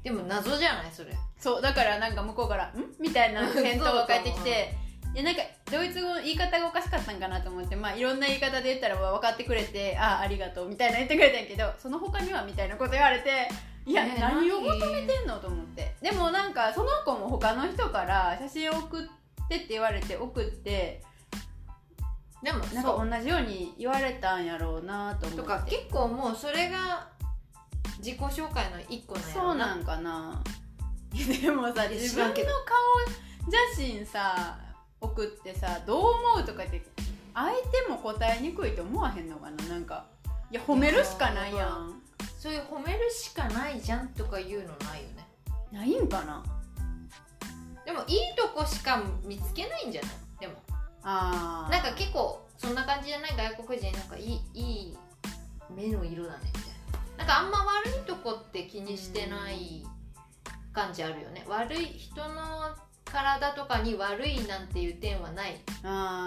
[0.03, 1.17] でも謎じゃないそれ。
[1.39, 4.75] そうだからなんか向こうから「ん?」みたいな返答が返ってきて
[5.15, 13.49] いやなんかドイツ語の言い方がおかしかったんかなと思ってまあいろんな言い方で言ったらまあ分かってくれて「ああありがとう」みたいな言ってくれたんやけどその他にはみたいなこと言われて
[13.87, 15.95] いや、ね何を求めてんのと思って。
[16.03, 21.03] でもなんかその子も他の人から写真を送ってって言われて送って
[22.47, 25.43] でもなんか同じように言われたんやろうなと思って。
[25.43, 27.09] とか結構もうそれが
[27.99, 30.41] 自己紹介の一個なんやろそうなんかな。
[31.43, 32.45] でもさ自分の顔
[33.75, 34.57] 写真さ
[35.01, 36.05] 送ってさどう
[36.35, 36.81] 思うとかって
[37.35, 39.65] 相手も答えにくいと思わへんのかな？
[39.65, 40.05] なんか
[40.53, 42.01] いや褒めるしかないやん。
[42.39, 45.27] そういう褒めるしかないじゃんとか言うのないよね。
[45.73, 46.45] ないんかな？
[47.85, 50.11] でもいいとこしか見つけないんじゃない？
[50.43, 50.55] でも
[51.07, 51.73] あー。
[51.73, 54.99] なんか結構そんな感じじゃない外国人なんかいいいい
[55.71, 56.63] 目の色だねみたい
[57.17, 57.19] な。
[57.19, 59.87] なんかあんま悪いとこって気にしてない
[60.73, 61.45] 感じあるよね。
[61.49, 65.53] 悪い人の体とかに悪いなんていう点はない。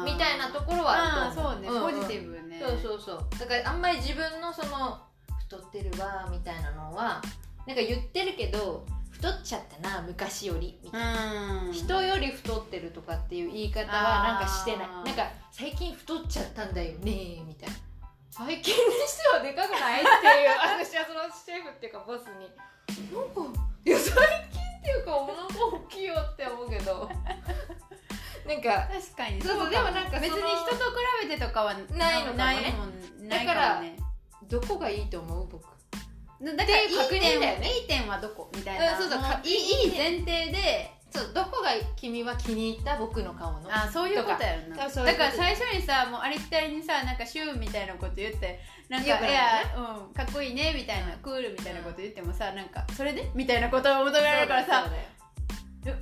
[0.05, 1.81] みたいなところはあると思あーそうね、んん。
[1.81, 2.63] ポジティブね。
[2.65, 3.27] そうそうそう。
[3.37, 4.99] だからあんまり自分のその
[5.41, 7.21] 太ってるわみたいなのは
[7.67, 8.85] なんか言ってるけど
[9.21, 11.73] 太っちゃったな昔よりみたいな、うん。
[11.73, 14.87] 人より太ってるとかっていう言い方はなんかしてない。
[14.87, 17.75] なんか最近太っちゃったんだよねみたいな。
[18.31, 20.49] 最近にしてはでかくないっていう
[20.87, 22.49] 私はそのシェフっていうかボスに。
[23.13, 24.13] なんかいや最
[24.51, 27.09] 近っていうかお腹大きいよって思うけど。
[28.47, 32.37] なんか確かにそうそうかでもなんか別に人と比べてとかはないのかもね。
[32.37, 33.95] ないもんないだからもね
[34.43, 35.78] どこがいいと思う僕
[36.41, 37.69] だからいい点だよね。
[37.81, 38.49] いい点はどこ？
[38.55, 43.61] みたいな、うんそうそういいいい前提でそうどこが君は気に入った僕の顔の？
[43.69, 44.77] あそういうことやろな。
[44.77, 53.29] だから最初にさもうありきたりにさなんかシューみたいなこと言ってなんかいいや、うん、かっこいいねみたいな、クールみたいなこと言ってもさなんかそれで？
[53.35, 54.91] みたいなことを求められるからさそう
[55.85, 55.97] だよ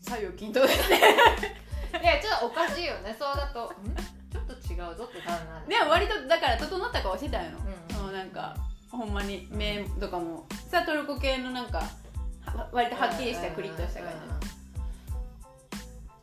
[0.00, 1.00] 左右均等ですね。
[2.02, 3.16] いやちょっとおかしいよね。
[3.18, 3.96] そうだとん？
[4.30, 7.50] ちょっと違うぞって感じなんでも割とだから整った顔してたんよ、
[7.90, 7.94] うん。
[7.96, 8.54] そのなんか
[8.96, 10.46] ほんまに目とかも。
[10.70, 11.82] さトルコ系のなんか
[12.44, 14.48] は割とはっきりしたクリッとした感じ、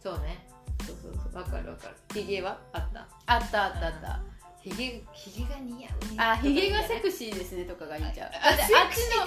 [0.01, 0.47] そうね。
[0.85, 1.41] そうそうそう。
[1.41, 1.95] わかるわかる。
[2.13, 2.57] ヒゲは？
[2.73, 3.07] あった？
[3.25, 4.19] あったあったあった。
[4.61, 6.17] ヒゲヒゲが似合うね。
[6.17, 8.29] あヒゲがセシクシーですねとかがいいんちゃう。
[8.29, 9.25] あだってあっちのあ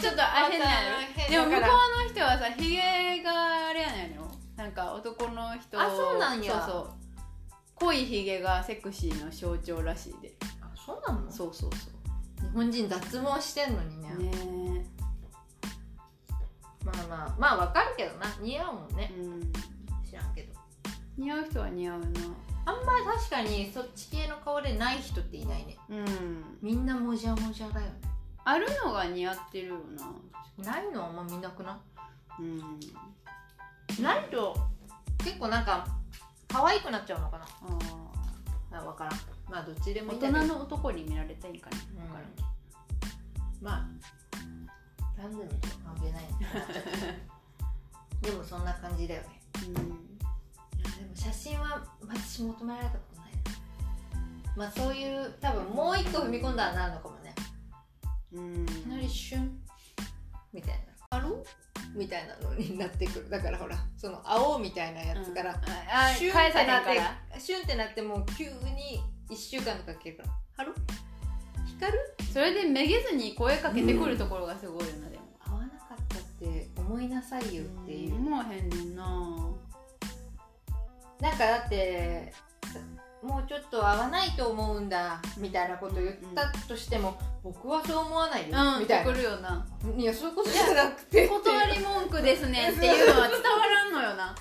[0.00, 0.66] ちょっとあ変な
[1.28, 1.68] でも向こ
[2.02, 4.30] うの人はさヒゲがあれやねんよ。
[4.56, 6.52] なんか男の人あそうなんや。
[6.52, 6.90] そうそう。
[7.76, 10.34] 濃いヒゲがセクシーの象徴らしいで。
[10.60, 11.30] あそうなの？
[11.30, 11.88] そうそうそ
[12.40, 14.10] 日本人脱毛してんのにね。
[14.16, 14.86] うね。
[16.84, 18.26] まあまあまあわかるけどな。
[18.40, 19.12] 似合うもんね。
[19.16, 19.52] うん。
[20.04, 20.54] 知らんけど。
[21.16, 22.06] 似合う人は似合うな。
[22.66, 25.76] あんまり確かにそっち系の顔でない人っていないね。
[25.88, 26.44] うん。
[26.62, 27.92] みんなもじゃもじゃだよね。
[28.44, 29.74] あるのが似合ってるよ
[30.56, 30.72] な。
[30.72, 31.78] ないのはあんま見なくな
[32.38, 32.58] うん。
[33.98, 34.56] いないと
[35.18, 35.86] 結構なんか
[36.48, 37.44] 可愛くなっちゃうのかな。
[37.44, 41.76] ああ分からんまあどっちでーもいい大人の男に見られたいんかな。
[41.76, 42.12] うん。
[42.12, 42.20] ら
[43.60, 43.88] まあ
[45.20, 46.24] ランドムとは関係ない。
[48.22, 49.40] でもそんな感じだよね。
[49.66, 53.38] いやでも写真は私求められたことないな。
[54.56, 57.34] まあそういう多分もう一個踏み込んだらなるのかもね。
[58.32, 58.62] うん。
[58.64, 59.62] いきなりシュン。
[60.52, 61.44] みたいな「ハロ
[61.94, 63.30] みたいなのになってくる。
[63.30, 70.74] だからほらその青みたいなやつから、あシュンってなってシュンってなってもう急に1週間とか消えるから「ハロ？
[71.66, 71.98] 光る?
[72.32, 75.24] それでめげずに声かけてくるところがすごいよなでも。
[75.40, 79.04] 合わなかったって思いなさいよっていう、思わへんねんな。
[81.20, 82.32] なんかだって
[83.22, 89.12] もうちょっと合わないと思うんだみたいなこと言ったとしても、僕はそう思わないよ、うんくみたいな。
[89.12, 89.66] るよな。
[89.96, 91.26] いやそういうことじゃなくて。
[91.26, 94.34] 断り文句ですねっていうのは伝わらんのよな。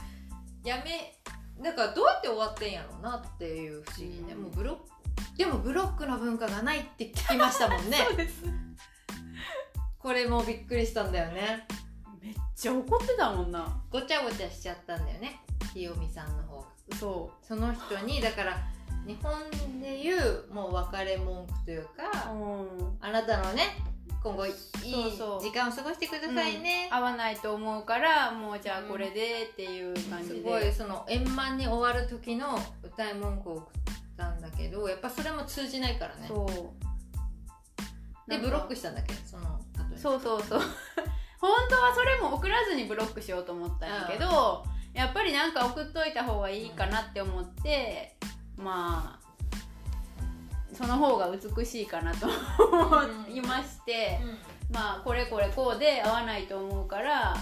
[0.64, 1.17] やめ
[1.64, 4.44] だからどうやって終わってんやろうなっていう不思議ね、うん。
[4.44, 7.98] もうブロックでもブロックの文化がないって聞きましたもんね。
[8.18, 8.44] です。
[10.00, 11.68] これもびっくりしたんだよね。
[12.22, 13.82] めっちゃ怒ってたもんな。
[13.90, 15.42] ごちゃごちゃしちゃったんだよね。
[15.74, 16.68] 清美さんの方が。
[17.00, 18.58] そその人にだから
[19.06, 19.34] 日本
[19.82, 22.98] でいうもう別れ文句というか、うん。
[23.02, 23.64] あなたのね
[24.28, 24.54] 今後いい
[25.42, 33.74] 時間を過ごしてくださいね、合わないと思うからもうじゃあこれでっていう感じすで、ごいその円満に終わる時の歌い文句を送っ
[34.18, 36.30] たんだけどやっぱそれも通じないからね。
[38.28, 39.14] でブロックしたんだっけ？
[39.14, 39.60] その
[39.96, 40.62] そうそうそう。
[41.40, 48.16] 本当はそれも送らずにブロックしようと思ったんやけど、やっぱりなんか送っといた方がいいかなって思って、
[48.58, 49.27] まあ
[50.78, 54.20] その方が美しいかなと思いまして、
[54.72, 57.36] まあこれこれこうで合わないと思うから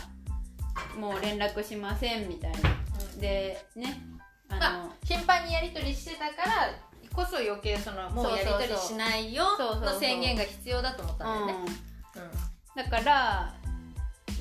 [0.97, 2.57] もう連絡しませんみたいな。
[3.19, 4.01] でね
[4.47, 6.69] あの、まあ頻繁にやり取りしてたから
[7.13, 11.71] こそ余計そのもうやり取りしないよの宣言が必要だと思ったんだよね。
[12.75, 13.53] うん、だから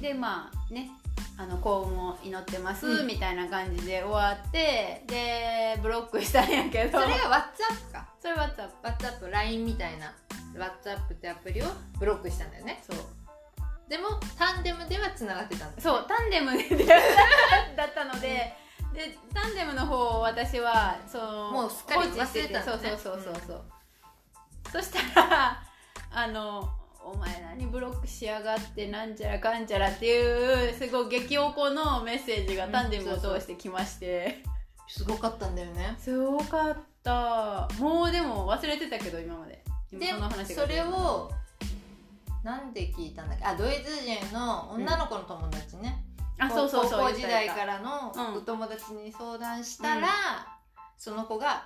[0.00, 0.90] でまあね
[1.37, 3.07] あの幸運を祈ってます、うん。
[3.07, 7.00] みたいな感じで終わってでブロックしたんやけど。
[7.00, 8.09] それが WhatsApp か。
[8.20, 10.12] それ WhatsApp WhatsApp、LINE みたいな
[10.55, 11.66] WhatsApp ってアプリを
[11.98, 12.83] ブロックしたんだよね。
[12.88, 12.96] そう。
[13.88, 16.87] でもタンデムではつながってたんだそうタンデムで
[17.77, 18.57] だったので、
[18.94, 22.96] でタンデムの方を私はそのもうすっかり放置してて忘れたんだね。
[22.96, 23.62] そうそうそうそうそう、
[24.72, 25.62] そしたら
[26.11, 26.68] あの
[27.07, 34.43] お前何ブロックしやがってなんちゃらかんちゃらっていうすごい激おこのメッセージがタンデムを通してきまして、
[34.88, 35.95] すごかったんだよね。
[35.99, 37.69] すごかった。
[37.79, 39.62] もうでも忘れてたけど今まで。
[39.93, 41.31] 今でそれを
[42.43, 43.45] なんで聞いたんだっけ？
[43.45, 46.05] あドイツ人の女の子の友達ね、
[46.38, 48.35] あそうそうそう高校時代からのうん。
[48.38, 50.09] お友達に相談したら、
[50.97, 51.64] その子が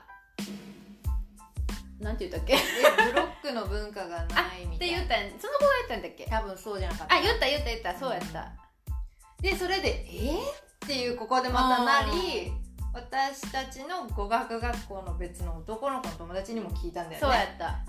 [2.00, 2.56] なんて言ったっけ？
[3.12, 4.92] ブロックの文化がないみたい。
[4.92, 6.24] なて言ったんその子が言ったんだっけ？
[6.26, 7.16] 多分そうじゃなかった。
[7.16, 7.94] あ言った言った言った。
[7.98, 8.52] そうやった、
[9.40, 10.42] でそれで「えー?」っ
[10.86, 12.52] ていうここでまたなり
[12.94, 17.20] 私たちの語学学校の別の男の子の友達にも聞いたんだよね。
[17.20, 17.80] そうやった。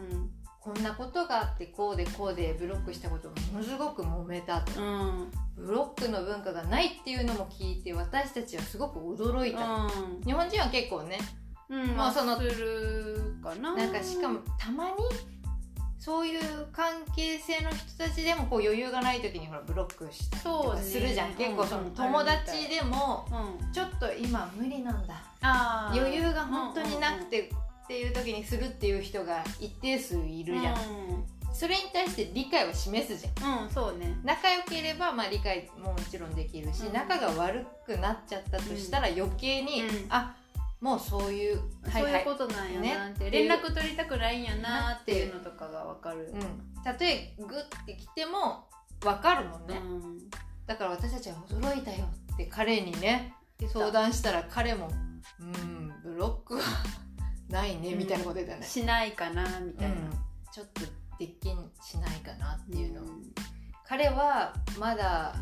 [0.60, 4.88] こんなことがあってこうでこうでブロックしたことがものすごく揉めたと、うん。
[4.88, 9.90] うんブロックの文化がないっていうのも聞いて私たちはすごく驚いた、
[10.26, 11.20] 日本人は結構ね
[11.68, 11.88] うん。
[11.98, 12.38] もうその
[13.42, 13.76] かな。
[13.76, 14.92] なんかしかもたまに
[15.98, 16.40] そういう
[16.72, 21.92] 関係性の人たちでもこう余裕がない時にほらブロックしたりとかするじゃん、結構そのうん。
[21.92, 23.72] 友達でもうん。
[23.74, 25.22] ちょっと今無理なんだ。
[25.42, 26.00] あー。
[26.00, 30.78] 余裕が本当になくてっていう時にするっていう人が一定数いるじゃん、
[31.54, 34.18] それに対して理解を示すじゃんうん、うん、そうね。
[34.24, 36.94] 仲良ければまあ理解ももちろんできるし、うん。
[36.94, 40.06] 仲が悪くなっちゃったとしたら余計に、うん。
[40.10, 40.36] あ
[40.82, 41.62] もうそういう
[41.92, 43.32] そういうことなんやなって、ね。
[43.32, 48.68] 連絡取りたくないんやなっていうのとかがわかる、うん、たとえグッて来ても
[49.02, 50.30] 分かるもんね、うん。
[50.66, 53.34] だから私たちは驚いたよって彼にね
[53.74, 54.90] 相談したら彼も
[55.40, 56.62] 「うんブロックは
[57.50, 60.10] ないね」みたいなこと言ったよね、しないかなみたいな、うん。
[60.52, 60.82] ちょっと
[61.20, 63.02] できんしないかなっていうの。
[63.86, 65.36] 彼はまだ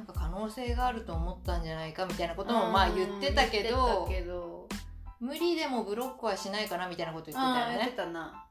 [0.00, 4.66] なんか可能性があると思ったんじゃないかみたいなこともまあ言ってたけ言どけど。
[5.20, 8.46] 無理でもブロックはしないかなみたいなこと言ってたよあー言ってねたな。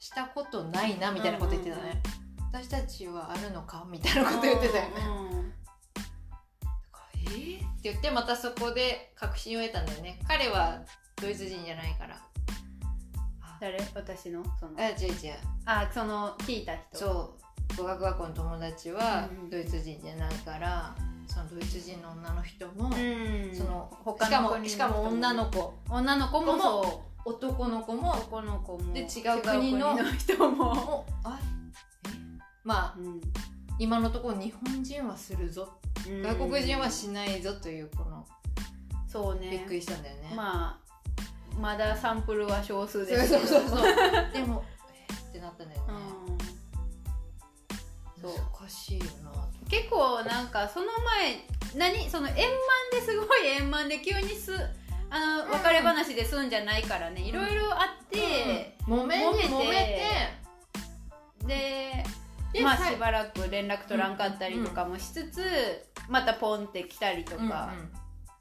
[0.00, 2.02] したことないなみたいなこと言ってたね、
[2.52, 5.52] 私たちはあるのかみたいなこと言ってたよね、うん
[7.14, 10.18] えーって言ってまたそこで確信を得たんだよね。
[10.26, 10.80] 彼は
[11.20, 12.16] ドイツ人じゃないから。
[13.40, 13.78] あ誰？
[13.94, 14.42] 私の？
[14.58, 14.72] その？
[14.78, 15.34] あ違う違う。
[15.66, 16.98] あその聞いた人。
[16.98, 17.42] そう
[17.76, 19.50] 語学学校の友達はうん。
[19.50, 20.94] ドイツ人じゃないから、
[21.26, 23.54] そのドイツ人の女の人も、うん。
[23.54, 25.74] その他のしかも女の子。
[25.88, 29.04] 女の子もそ男の子もう男の子もで違
[29.38, 32.08] う国の人も、もあえ？
[32.64, 33.20] まあうん。
[33.78, 38.26] 今のところ日本人はするぞ、外国人はしないぞというこの
[39.08, 39.50] そうね。
[39.50, 43.46] びっくりしたんだよね、まあまだサンプルは少数ですけど。
[43.46, 43.82] そうそうそう。
[44.32, 45.12] でもえ？
[45.12, 46.11] ってなったんだよね、うん
[48.22, 48.32] そう。
[48.60, 49.30] 難しいよな。
[49.30, 50.86] と結構なんかその
[51.76, 52.08] 前何？
[52.08, 52.44] その円満
[52.92, 54.54] ですごい円満で急にす
[55.10, 55.50] あのうん。
[55.50, 57.20] 別れ話で済んじゃないからね。
[57.22, 59.02] いろいろあって、うん。
[59.02, 59.74] 揉めて揉め
[61.44, 62.04] て。
[62.52, 65.42] でまあしばらく連絡取らんかったりとかもしつつ、
[66.08, 67.42] またポンって来たりとか、
[67.72, 67.92] うんうん。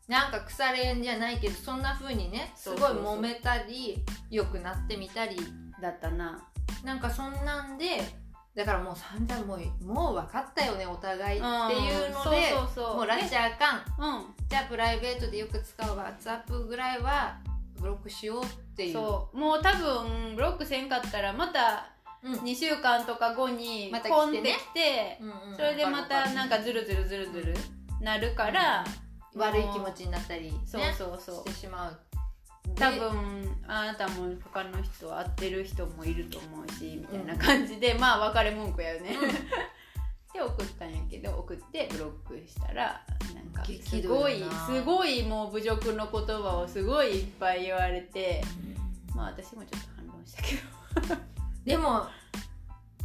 [0.08, 5.38] なんか腐れんじゃないけどそんな風にねすごい揉めたり良くなってみたり。
[5.82, 6.48] だったな。
[6.84, 8.02] なんかそんなんで
[8.56, 12.96] だからもう散々もうもう分かったよねお互いっていうのでそうそうそう。
[12.98, 14.18] もうラッチャーかん。
[14.18, 14.26] うん。
[14.50, 17.38] じゃあプライベートでよく使う WhatsApp ぐらいは
[17.80, 18.94] ブロックしようっていう。
[18.94, 19.38] そう。
[19.38, 21.94] もう多分ブロックせんかったらまた
[22.24, 22.34] うん。
[22.40, 24.44] 2週間とか後にまたポンって来
[24.74, 25.20] て
[25.56, 27.56] それでまたなんかズルズルズルズル
[28.02, 28.84] なるから、
[29.36, 31.50] 悪い気持ちになったり、ね、そうそうそう。
[31.50, 32.00] してしまう
[32.76, 39.16] 多分あなたも他の人会ってる人もいると思うしみたいな感じで、まあ別れ文句やよね、
[40.34, 43.04] で送ったんやけど送ってブロックしたら
[43.36, 48.44] なんかすごいすごいもう侮辱の言葉をすごいいっぱい言われて、
[49.16, 50.56] まあ私もちょっと反論したけ
[51.16, 51.22] ど。
[51.66, 52.08] でも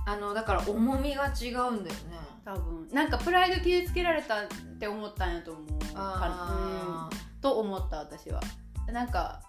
[0.06, 2.16] あのだから重みが違うんだよね。
[2.44, 2.88] 多分。
[2.92, 4.46] なんかプライド傷つけられたっ
[4.78, 8.40] て思ったんやと思うか、うん、と思った私は。
[8.86, 9.42] なんか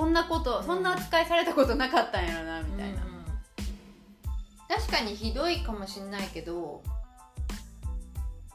[0.00, 3.24] そんなこと、うん、そんな扱いされたことなかったんやろなみたいな、うんうん、
[4.66, 6.82] 確かにひどいかもしんないけど、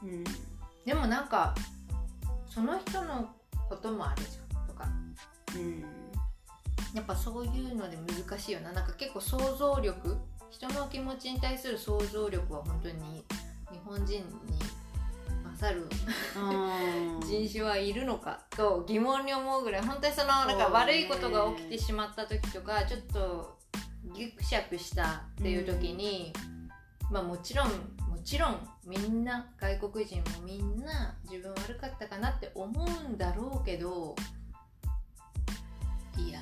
[0.02, 0.24] うん、
[0.84, 1.54] でもなんか
[2.48, 3.30] その人の
[3.68, 4.88] こともあるじゃんとか、
[5.54, 5.84] うん、
[6.94, 8.72] やっぱそういうので難しいよな。
[8.72, 10.16] なんか結構想像力
[10.50, 13.24] 人の気持ちに対する想像力は本当に
[13.70, 14.24] 日本人に
[15.60, 15.88] 勝る。
[17.26, 18.40] 人種はいるのか。
[18.50, 19.82] と疑問に思うぐらい。
[19.82, 23.58] 本当にそのなんか悪いことが起きてしまった時とかちょっと
[24.14, 26.32] ギクシャクしたっていう時に、
[27.08, 34.14] うん、まあもちろんもちろんみんな外国人もみんな自分悪かったかなって思うんだろうけど
[36.16, 36.40] いや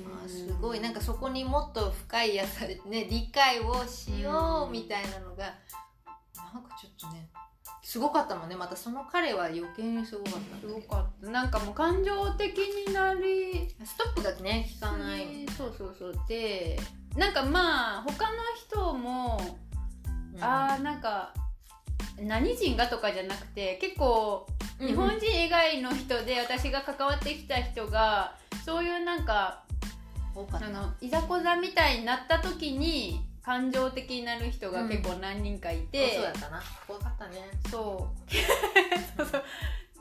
[0.00, 0.80] まあ、すごい。
[0.80, 5.44] なんかそこにもっと深いやさ、ね、理解をしようみたいなのが、
[6.54, 7.28] なんかちょっとね
[7.90, 8.54] すごかったもんね。
[8.54, 11.28] またその彼は余計にすごかったすごかった。
[11.28, 15.44] なんかもう感情的になりストップだけね聞かない。
[15.58, 16.14] そうそうそう。
[16.28, 16.78] で
[17.16, 19.40] なんかまあ他の人も、
[20.36, 21.34] うん、あーなんか
[22.20, 24.46] 何人がとかじゃなくて結構
[24.78, 29.64] 日本人以外の人で私が関わってきた人がそういうなんか
[30.36, 36.62] あのいざこざみたいになった時に感情的になる人が結構何人かいて、うん、そうだったな。
[36.86, 37.50] 怖かったね。
[37.70, 38.08] そ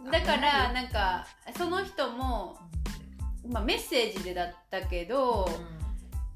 [0.06, 0.12] う。
[0.12, 1.28] だからなんか
[1.58, 2.58] その人も、
[3.48, 5.54] まあ、メッセージでだったけど、うん、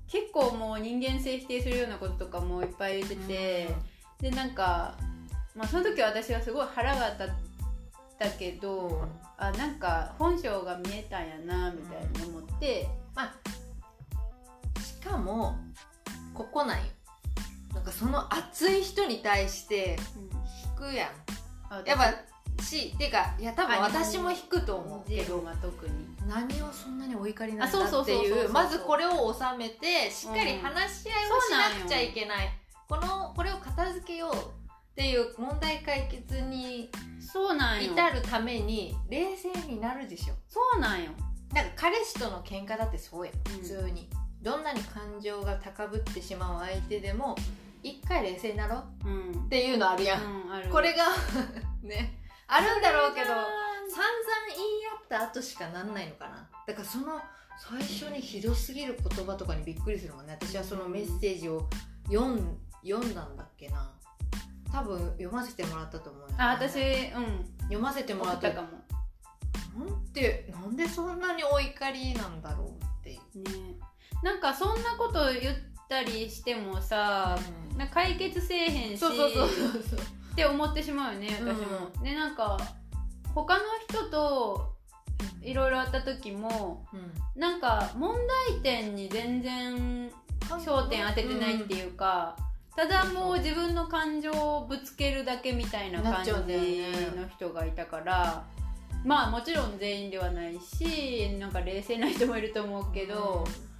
[0.07, 3.75] 結構もう人間性否定するようなこととかもいっぱい言ってて、
[4.21, 4.95] うん、でなんか、
[5.55, 7.27] まあ、その時は私はすごい腹が立っ
[8.19, 15.57] たけど、あなんか本性が見えたんやなみたいに思って、まあしかも
[16.33, 16.83] ここなんよ。
[17.73, 19.97] なんかその熱い人に対して
[20.65, 21.11] 引くや
[21.71, 22.13] ん、やっぱ
[22.63, 25.43] しっていうかいや多分私も引くと思うけど。
[25.61, 26.13] 特に。
[26.27, 28.49] 何をそんなにお怒りなんだっていう。
[28.49, 32.49] まずこれを収めてしっかり話し合いをしなくちゃいけない、
[32.87, 34.39] このこれを片付けようっ
[34.95, 36.89] ていう問題解決に
[37.81, 40.35] 至るために冷静になるでしょ。
[40.47, 41.11] そうなんよ。
[41.53, 44.09] なんか彼氏との喧嘩だってそうや普通に、
[44.43, 47.35] どんなに感情が高ぶってしまう相手でも
[47.81, 51.05] 一回冷静になろう、うん、っていうのあるやん、うん、これが
[51.81, 53.27] ねあるんだろうけど
[53.89, 54.03] 散々
[54.55, 56.49] 言い合った後しかなんないのかな。
[56.65, 57.21] だからその
[57.59, 60.37] 最初にひどすぎる言葉とかにびっくりするもんね。
[60.39, 61.69] 私はそのメッセージを
[62.07, 63.91] 読ん読んだんだっけな。
[64.71, 67.45] 多分読ませてもらったと思う、ね、あ私うん。
[67.59, 68.69] 読ませてもらったかも。
[69.85, 73.43] なんてなんでそんなにお怒りなんだろうっていう。
[73.43, 73.75] ね
[74.23, 75.55] なんかそんなこと言っ
[75.89, 77.37] たりしてもさ、
[77.71, 79.99] うん、な解決せえへんしそうそうそうそう。
[79.99, 81.91] って思ってしまうよね私も。
[81.95, 82.57] うん、でなんか
[83.35, 84.73] 他の人と
[85.41, 88.15] いろいろあった時も、うん、なんか問
[88.51, 90.09] 題点に全然
[90.41, 92.37] 焦点当ててないっていうか、
[92.77, 96.39] うん、ただもう自分の感情をぶつけるだけみたいな感じの
[97.27, 98.45] 人がいたから、
[99.03, 103.45] まあもちろん全員ではないしなんか冷静な人もいると思うけど。
[103.45, 103.72] うん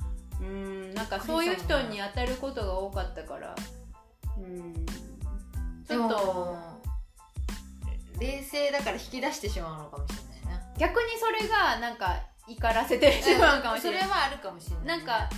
[0.44, 3.56] うんなんかそういう人に当たることが多かったから。
[4.38, 4.86] うん。
[5.88, 6.58] ちょっと。
[8.20, 10.14] 冷静だから引き出してしまうのかもし
[10.44, 10.64] れないな。
[10.78, 14.02] 逆にそれがなんか怒らせてしまうかもしれない。
[14.02, 15.30] それはあるかもしれない、なんか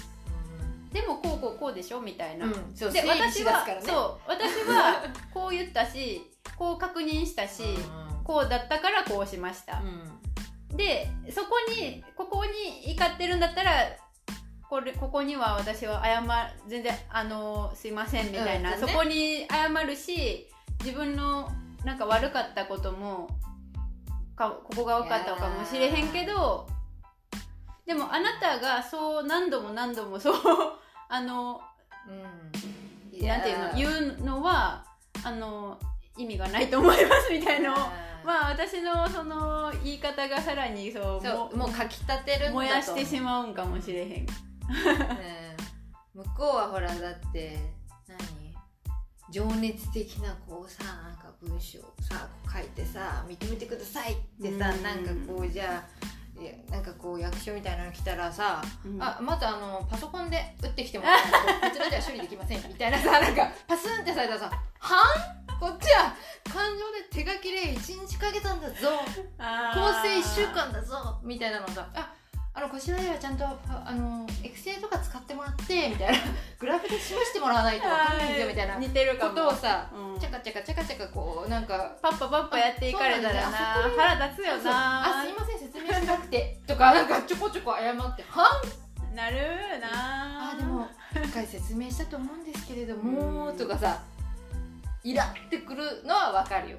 [0.96, 5.04] でもこうこうこうでしょみたいな、うん、そうで私は、ね、そう私は
[5.34, 6.22] こう言ったし
[6.56, 7.66] こう確認したし、う
[8.22, 9.82] ん、こうだったからこうしました、
[10.72, 13.72] うん、でそこにここに怒ってるんだったら
[14.76, 16.22] これここには私は謝
[16.68, 20.50] 全然あのすいませんみたいな、うんね、そこに謝るし
[20.84, 21.50] 自分の
[21.86, 23.30] なんか悪かったことも
[24.36, 26.68] かここが分かったかもしれへんけど
[27.86, 30.36] でもあなたがそう何度も何度もそう
[31.08, 31.62] あの、
[32.06, 32.12] う
[33.24, 34.84] ん、なんていうの言うのは
[35.24, 35.80] あの
[36.18, 37.74] 意味がないと思いますみたいな
[38.26, 41.22] まあ私のその言い方がさらにそ
[41.54, 44.45] うもうかきたてる燃やしてしまうんかもしれへん。
[44.70, 45.56] ね、
[46.14, 47.58] 向こうはほらだって
[48.08, 48.56] 何？
[49.32, 59.02] 情熱的なこうさなんか文章をさ書いてさ認めてくださいってさ、ん、なんかこうじゃあなんかこう役所みたいなの来たらさ、うん。
[59.02, 61.16] あまずあのパソコンで打ってきてもら
[61.70, 64.96] こちらでは処理できませんみたいなさなんかパスンってされたらさ「は
[65.56, 65.60] ん？
[65.60, 66.14] こっちは
[66.44, 68.76] 感情で手書きで1日かけたんだぞ。
[68.76, 71.20] 構成1週間だぞ。
[71.24, 72.14] みたいなのさあ
[72.58, 76.18] あのこちらではちゃんとああのエクセルとか使ってもらってみたいな。
[76.58, 78.76] グラフで示してもらわないと分かんないんですよみたいな。
[78.78, 80.20] 似てることをさうん。
[80.20, 83.58] チャカチャカチャカチャカこうなんかパッパパッパやっていかれたらな。
[83.98, 86.58] 腹立つよそうあすいなません説明しなくて。
[86.66, 88.24] とかなんかちょこちょこ謝って。
[88.30, 88.44] は
[89.12, 89.16] ん？
[89.16, 89.38] なる
[89.82, 90.52] な。
[90.54, 94.02] あでも一回説明したと思うんですけれどもとかさ
[95.04, 96.78] イラってくるのはわかるよ。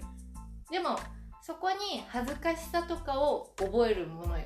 [0.71, 0.99] でも
[1.43, 4.45] そこに恥ずかしさとかを覚えるものよ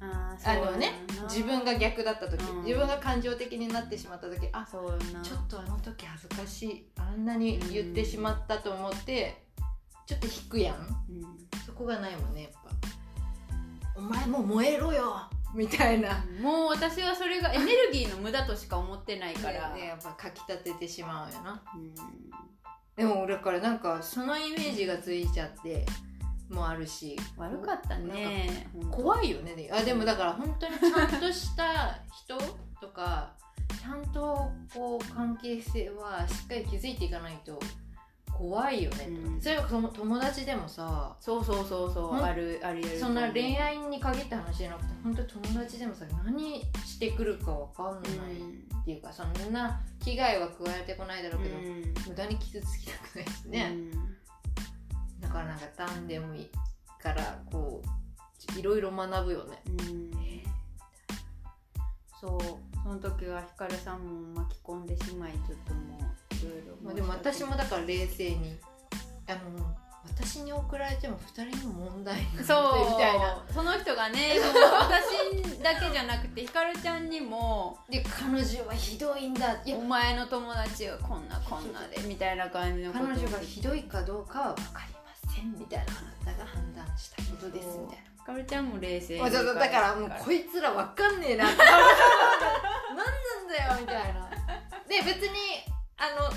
[0.00, 0.72] あの。
[0.72, 0.92] ね
[1.28, 2.64] 自分が逆だった時、うん。
[2.64, 9.42] 自分が感情的になってしまった時あそうちょっとあの時恥ずかしいあんなに言ってしまったと思って
[10.06, 10.76] ちょっと引くやん。
[10.76, 11.22] うん。
[11.64, 12.70] そこがないもんねやっぱ。
[13.96, 16.24] お前もう燃えろよみたいな。
[16.40, 21.62] もう私はそれがエネルギーの無駄としか思ってないから、ね、やっぱかきたててしまうよな。
[21.74, 21.94] うん。
[22.96, 25.84] でもだからなんかそのイメージがついちゃって
[26.50, 28.68] もあるし悪かったね。
[28.90, 29.68] 怖いよね。
[29.72, 32.38] あでもだから本当にちゃんとした人
[32.80, 33.32] とか
[33.80, 37.58] ちゃんとこう関係性はしっかり築いていかないと
[38.32, 39.40] 怖いよね、うん。
[39.40, 48.12] それはその友達でもさそうそうそうそうあるありえるそんな恋愛に限った話じゃなくて本当に友達でもさ何してくるかわかんない
[48.82, 51.56] っていうか、そんな危害は加えてこないだろうけど、
[52.08, 53.74] 無駄に傷つきたくないしね、
[55.26, 56.50] だからなんかタンでもいい
[57.02, 59.62] からこういろいろ学ぶよね。
[59.66, 60.10] うん。
[62.20, 62.40] そう。
[62.82, 68.56] その時はひかるさんも巻き込んでしまいちょっともういろいろまあ、でも私もだから冷静に
[69.26, 69.74] あの
[70.04, 73.44] 私に送られても2人の問題なんでそうみたいな。
[73.52, 84.95] その人がね 私だけじゃなくてひかるちゃんにもで彼女はひどいんだお前の友達はこんなこんなでみたいな感じの彼女がひどいかどうかは分かりま
[85.36, 88.34] せんみたいなあなたが判断したことですみたいな。
[88.34, 91.44] るちゃんも冷静だからもうこいつら分かんねえな。
[91.54, 94.28] 何なんだよみたいな。
[94.88, 95.38] で別に
[95.96, 96.30] あの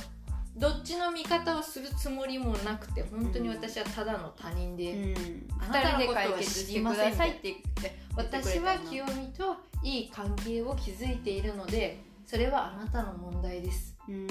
[0.56, 5.48] どっちの味方をするつもりもなくて本当に私はただの他人で、うん。
[5.60, 13.98] あなた二人でのことは解決してくださいって言って私は清美といい関係を築いているのでそれはあなたの問題です。
[14.08, 14.28] うん。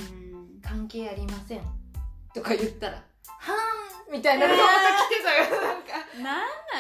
[0.63, 1.63] 関係ありません。
[2.35, 3.03] とか言ったら
[3.39, 5.93] はーんみたいなのがまた来てたよなんか。
[6.17, 6.33] なんな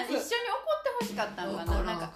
[0.03, 0.05] ん？
[0.05, 2.11] 一緒に怒ってほしかったのかななんか。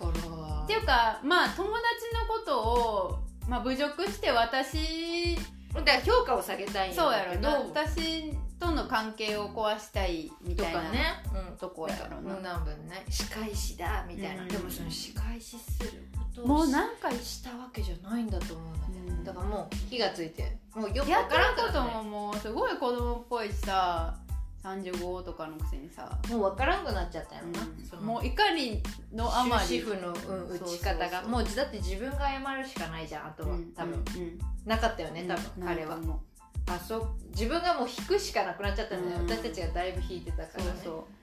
[0.64, 1.76] っていうかまあ友達
[2.14, 3.18] のことを、
[3.49, 5.37] まあ、侮辱して私
[5.74, 7.59] だから評価を下げたいんそうやろけどな。
[7.59, 11.05] 私との関係を壊したいみとたいなかね、
[11.51, 12.35] うん、とこやろな。
[12.37, 13.05] 無難分ね。
[13.09, 14.49] 仕返しだみたいな、うん。
[14.49, 16.07] でもその仕返しする
[16.41, 19.24] こともをうなんかしたわけじゃないんだと思うんだね、うん。
[19.24, 24.16] だからもう火がついてもうよくやってるわからんことももうすごい子供っぽいしさ
[24.62, 28.80] 35とかのくせにさ、もうわからんくなっちゃったよな、そのもう怒り
[29.12, 29.66] のあまり。
[29.66, 31.22] 終止符の、うん、打ち方が。
[31.22, 33.72] もうだって自分が謝るしかないじゃんあとは、うん。
[33.72, 34.39] 多分、うん。
[34.64, 35.66] なかったよね多分、うん。
[35.66, 35.97] 彼は。
[35.97, 36.22] も
[36.68, 39.28] あそう自分がもう引くしかなくなっちゃったんだよ、うん。
[39.28, 40.70] 私たちがだいぶ引いてたからね。
[40.76, 41.22] そうそう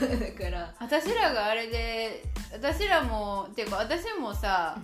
[0.00, 0.74] だから。
[0.80, 2.22] 私らがあれで
[2.52, 4.78] 私らもっていうか私もさ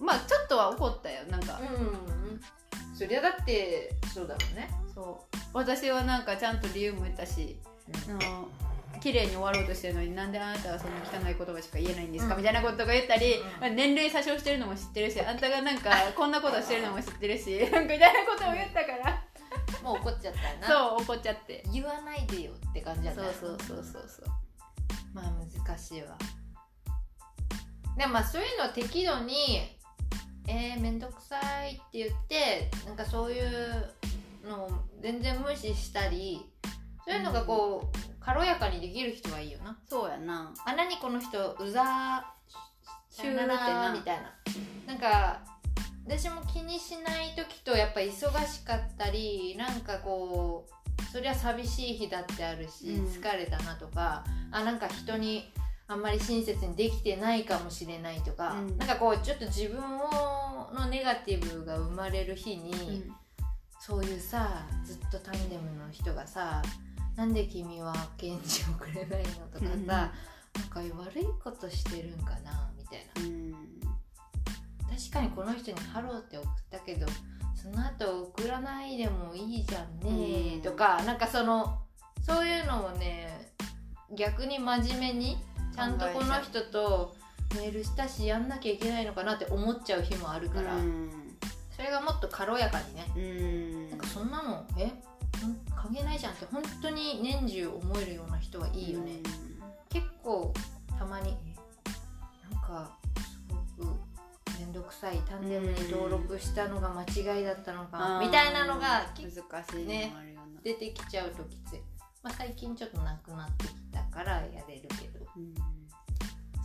[0.00, 2.40] まあちょっとは怒ったよなんか、うん。
[2.96, 4.70] そりゃだってそうだろうね。
[4.94, 5.36] そう。
[5.52, 7.56] 私はなんかちゃんと理由も言ったし、
[8.08, 8.48] あの
[9.00, 12.40] 綺麗に終わろうとしてるのになんであなたはそんな汚い言葉しか言えないんですか、うん。
[12.40, 13.36] みたいなことが言ったり、
[13.74, 19.21] 年齢詐称してるのも知ってるしあんたがなんか こんなことしてるのも知ってるしなんかみたいなことを言ったから
[19.82, 20.66] もう怒っちゃったよな。
[20.66, 21.64] そう怒っちゃって。
[21.72, 24.34] 言わないでよって感じだったそうよそうそうそうそう。
[25.12, 26.16] まあ難しいわ。
[27.96, 29.78] でもまあそういうのを適度に
[30.48, 33.94] えー、めんどくさいって言ってなんかそういう
[34.44, 36.44] のを全然無視したり
[37.04, 39.76] そういうのがこう、軽やかにできる人はいいよな。
[39.84, 40.54] そうやな。
[40.64, 42.24] あ何この人うざーっ
[43.20, 44.32] てなみたいな。
[44.86, 45.40] なんか
[46.06, 53.06] 私も気にしない時とやっぱ忙しかったりなんかこうそりゃ寂しい日だってあるし、うん。
[53.06, 55.52] 疲れたなとかあなんか人に
[55.86, 58.78] あんまり親切にできてないかもしれないとか、うん。
[58.78, 63.04] なんかこうちょっと自分をのネガティブが生まれる日に、
[63.78, 66.62] そういうさずっとタンデムの人がさ
[67.14, 69.86] 「なんで君は返事をくれないの?」とかさ、うん。
[69.86, 70.10] なん
[70.68, 73.22] か悪いことしてるんかなみたいな。
[73.22, 73.91] うん
[74.96, 77.06] 確かにこの人に「ハロー」って送ったけど
[77.54, 80.62] その後送らないでもいいじゃんねうん。
[80.62, 81.78] とか、なんかその
[82.26, 83.52] そういうのをね
[84.14, 85.38] 逆に真面目に
[85.74, 87.14] ちゃんとこの人と
[87.54, 91.10] メールしたしやんなきゃいけないのかなって思っちゃう日もあるから、うん。
[91.74, 93.06] それがもっと軽やかにね。
[93.16, 93.90] うん。
[93.90, 94.86] なんかそんなのえ？
[94.86, 94.92] ん
[95.74, 99.20] 関係ないじゃんって本当に年中思えるような人はいいよね、
[99.88, 100.52] 結構
[100.98, 102.54] たまにえ？
[102.54, 102.98] なんか
[104.72, 110.14] 面倒くさいタンデムに登録したのが間違いだったのか、みたいなのが難しいね
[110.64, 111.80] 出てきちゃうときつい、
[112.22, 115.26] まあ、最近ちょっとなくなってきたからやれるけど。
[115.36, 115.54] うん。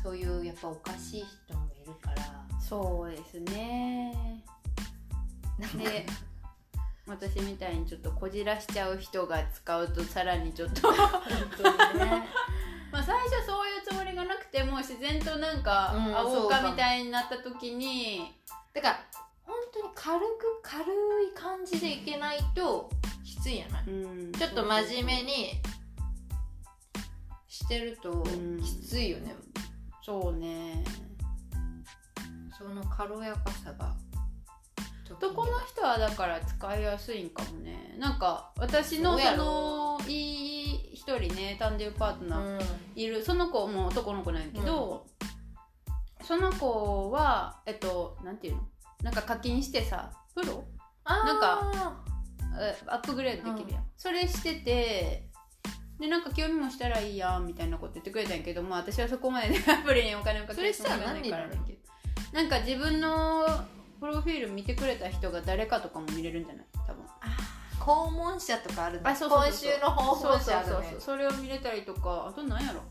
[0.01, 2.45] そういうやっぱおかしい人もいるから。
[2.61, 4.41] そうですね。
[5.75, 6.05] で
[7.07, 10.87] 私みたいにちょっとこじらしちゃう人が使うとさらにちょっと。
[10.93, 11.07] 本
[11.57, 12.27] 当にね
[12.91, 18.33] まあ最初そういうつもりがなくても自然となんかうん会おうそうかみたいになった時に、
[18.73, 18.99] だから
[19.43, 20.25] 本当に軽く
[20.63, 22.89] 軽い感じでいけないと
[23.25, 23.83] きついやない？
[23.87, 24.31] うん。
[24.31, 25.61] ちょっと真面目に
[27.47, 28.61] してるとうん。
[28.61, 29.35] きついよね、
[30.03, 30.83] そうね。
[32.57, 33.93] その軽やかさが
[35.15, 37.95] 男の人はだから使いやすいんかもね。
[37.99, 42.61] なんか私のそのいい一人ねタンデムパートナーうん。
[42.95, 43.23] いる。
[43.23, 45.05] その子も男の子なんやけど、
[46.23, 48.61] その子はえっとなんていうの？
[49.03, 50.63] なんか課金してさプロ？
[51.05, 52.03] なんか
[52.59, 55.29] えアップグレードできるやん、それしてて
[55.99, 61.47] でなんか興味もしたらいいやんみたいなこと言ってくれたんやけどまあ私はそこまで、ね、アプリにお金をかけるつもりがないから
[62.33, 63.47] なんか自分の
[63.99, 66.65] プロフィール見てくれた人が誰かとかも見れるんじゃない？
[66.87, 67.03] 多分。
[67.79, 69.49] 訪問者とかあるのあそうそうそう。
[69.49, 70.73] 今週の訪問者あるね。
[70.73, 72.27] そうそうそうそれを見れたりとか。
[72.29, 72.81] あと何やろ？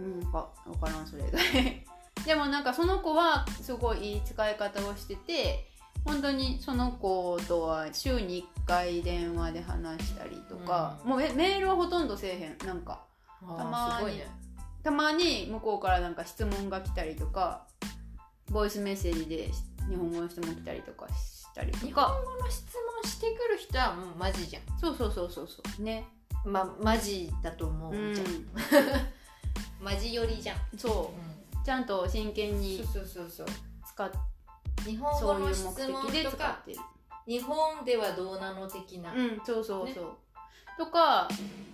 [0.00, 0.32] うん。
[0.32, 1.84] か分からんそれ以外
[2.26, 5.68] でもなんかその子はすごいいい使い方をしてて
[6.04, 11.10] 本当にその子とは週に1回電話で話したりとか、うん。
[11.10, 12.58] もうメメールはほとんどせえへん。
[12.66, 13.00] なんか。
[13.40, 14.28] たまにね
[14.84, 17.66] たまに向こうからなんか質問が来たりとか
[18.52, 19.50] ボイスメッセージで
[19.88, 22.64] 日本語の質問来たりとかしたりと日か本語の質
[23.02, 24.62] 問してくる人はもうマジじゃん。
[24.78, 25.82] そうそうそうそうそう。
[25.82, 26.06] ね。
[26.44, 28.26] まマジだと思ううんじゃん。
[29.82, 31.12] マジ寄りじゃん、そ
[31.62, 31.64] う。
[31.64, 33.46] ちゃんと真剣にそうそうそうそう。
[33.84, 34.10] 使っ
[34.84, 36.30] 日本語の質目問てる
[37.26, 40.10] 日本ではどうなの的な、うんそうそうそう、ね。
[40.76, 41.28] とか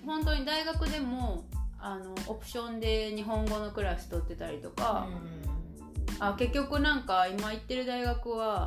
[0.05, 1.45] 本当に大学でも
[1.79, 5.07] あのオプションで日本語のクラス取ってたりとか、
[6.21, 8.67] あ結局なんか今行ってる大学は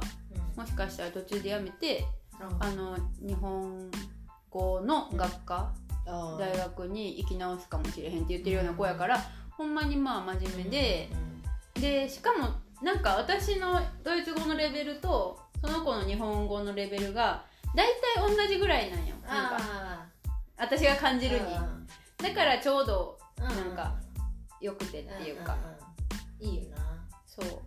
[0.55, 2.05] もしかしたら途中で辞めて
[2.39, 2.63] うん。
[2.63, 3.89] あの日本
[4.49, 5.73] 語の学科、
[6.05, 9.21] 大学に行き直すかもしれへんって言ってるような子やから、
[9.51, 11.09] ほんまにまあ真面目で、
[11.75, 12.49] でしかも
[12.81, 17.87] なんか私のドイツ語のレベルとその子の日本語のレベルが大
[18.17, 19.15] 体同じぐらいなんよ。
[19.25, 20.05] なんかあ
[20.57, 21.45] 私が感じるに。
[21.45, 21.61] ー
[22.21, 23.75] だからちょうどうんなん。
[23.75, 23.95] か
[24.59, 25.57] よくてっていうか、
[26.39, 26.70] いいよな
[27.41, 27.61] そ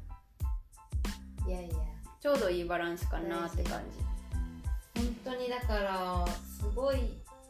[1.46, 1.50] う。
[1.50, 1.74] いやいや。
[2.20, 4.04] ちょうどいいバランスかなって感じ。
[5.00, 6.26] 本当にだから
[6.58, 6.96] すごい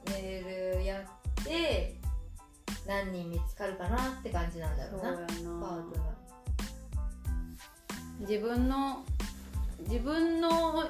[0.07, 1.97] メールやって
[2.87, 6.05] 何人見つかるかなって感じなんだろうなパートナ
[8.21, 9.05] 自分の
[9.81, 10.85] 自分の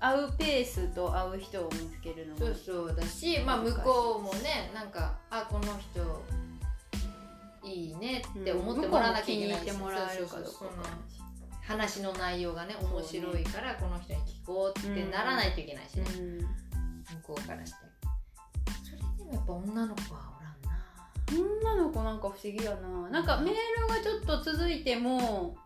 [0.00, 6.22] 合うペースと合う人を見つけるのーそうそうだし、まあ、向こうもねなんかあこの人
[7.64, 11.14] いいねって思ってもらわなきゃいけないしうも気に入ってもらえるかどうかそうそうそう。
[11.62, 17.78] 話の内容がね面白いからこの人に聞こうってならないといけないしね、うん向こうからして。
[18.82, 21.70] それでもやっぱ女の子はおらんな。
[21.70, 23.10] 女の子なんか不思議やな。
[23.10, 25.56] なんかメールがちょっと続いても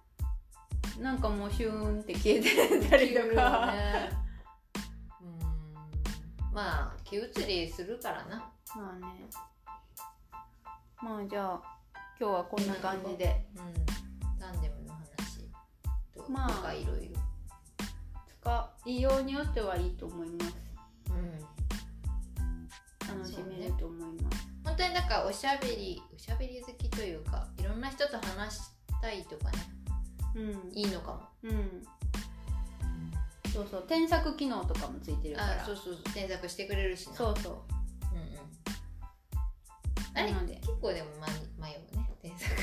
[1.01, 4.11] なんかもうシューンって消えてたりとか、ね。
[5.21, 6.55] うん。
[6.55, 8.37] まあ気移りするからな。
[8.77, 9.29] まあね。
[11.01, 11.78] まあじゃあ
[12.21, 13.47] 今日はこんな感じで。
[13.55, 13.63] うん。
[14.41, 15.49] タンデムの話
[16.17, 16.75] とまあ。
[16.75, 17.21] いろいろ。
[18.43, 20.57] 使いようによってはいいと思います。
[21.11, 21.39] うん。
[23.17, 24.49] 楽しめると思います。
[24.65, 28.63] 本当にだからおしゃべりおしゃべり好きというかいろんな人と話し
[29.01, 29.59] たいとかね。
[30.35, 30.73] うん。
[30.77, 31.21] いいのかも。
[31.45, 31.85] うん。
[33.53, 33.85] そうそう。
[33.87, 35.63] 添削機能とかもついてるから。
[35.63, 36.03] あそうそうそう。
[36.13, 37.15] 添削してくれるしな。
[37.15, 37.59] そうそう。
[38.13, 38.29] うんうん。
[40.15, 40.49] あれ結
[40.81, 41.11] 構でも
[41.61, 42.63] 迷うね添削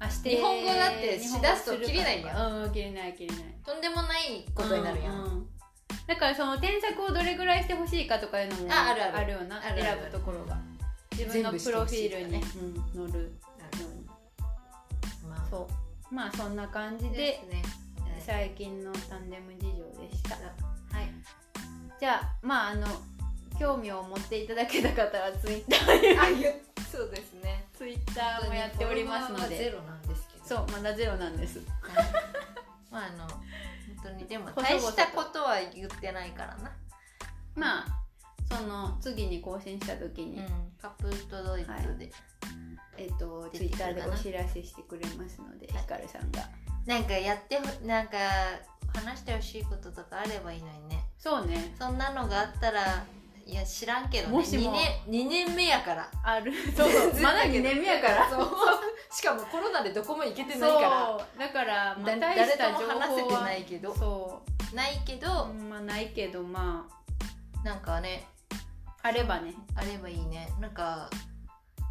[0.00, 3.44] あして日本語だってしだすと切れないやんうん切れない切れない。
[3.64, 5.46] とんでもないことになるやん、うう
[6.06, 9.32] だからその添削をどれぐらいしてほしいかとかいうのもああるある。
[9.32, 10.56] ような選ぶところが。
[11.12, 13.28] 自分のプロフィールに、うん載るよ
[13.72, 14.06] うに。
[15.28, 15.46] まあ。
[15.50, 15.68] そ
[16.10, 16.14] う。
[16.14, 17.62] まあそんな感じでですね。
[18.24, 20.36] 最近のタンデム事情でした。
[20.36, 21.10] はい。
[21.98, 22.86] じゃあまああの
[23.58, 26.18] 興味を持っていただけた方はツイッターに。
[26.18, 26.52] あいや
[26.90, 29.56] そうですねツイッターもやっておりますので。
[29.56, 30.44] ゼロなんですけど。
[30.44, 31.60] そうまだゼロなんです。
[32.90, 33.38] まああの本
[34.02, 36.72] 当にでも大したことは言ってないからな。
[37.54, 37.86] まあ
[38.52, 40.46] その次に更新した時に、うん。
[40.82, 42.10] カップルとドイツで、
[42.96, 46.48] えっ、とツイッターでお知らせしてくれますのでヒカルさんが。
[46.84, 48.18] なんかやってほなんか
[48.92, 51.04] 話してほしいこととかあればいいのにね。
[51.16, 51.72] そうね。
[51.78, 53.04] そんなのがあったら
[53.48, 54.32] いや知らんけどね。
[54.34, 54.72] もしも2
[55.08, 56.10] 年2年目やから。
[56.22, 56.52] ある。
[56.76, 57.20] そうそう。
[57.22, 58.28] まだ2年目やから。
[58.28, 58.50] そう。
[59.10, 60.80] しかもコロナでどこも行けてないか
[61.38, 61.46] ら。
[61.46, 63.94] だから、まあ、だ大した誰とも情報は話せてないけど。
[63.94, 64.42] そ
[64.74, 66.86] ないけう、ど、まあないけどま
[67.64, 68.28] なんかね。
[69.02, 69.54] ああればね。
[69.74, 70.50] あればいいね。
[70.60, 71.08] なんか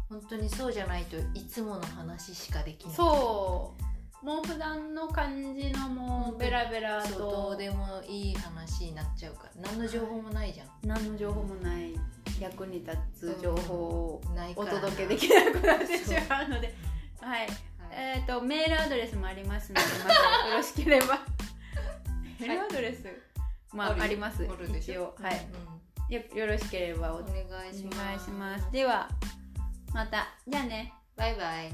[0.08, 2.94] 本当にそうじゃないといつもの話しかできない。
[2.94, 3.82] そう
[4.22, 9.70] もう普段の感じのもうベラベラそうどとうでもいい話になっちゃうから。
[9.70, 10.66] 何の情報もないじゃん。
[10.82, 11.94] 何の情報もない。
[12.40, 14.22] 役に立つ情報を
[14.56, 16.74] お届けできなくなってしまうので。
[17.20, 17.40] はい。
[17.40, 17.48] はい。
[17.92, 21.20] えっ、とメールアドレスもありますのでまたよろしければ。
[22.40, 23.06] メールアドレス、
[23.72, 24.44] まあるあります。
[24.44, 25.14] 一応。
[25.20, 25.46] はい。
[26.08, 26.14] うん。
[26.14, 28.00] よよろしければおお願いします。
[28.00, 28.72] お願いします。
[28.72, 29.08] では
[29.92, 30.28] また。
[30.46, 30.92] じゃあね。
[31.16, 31.72] バイバイ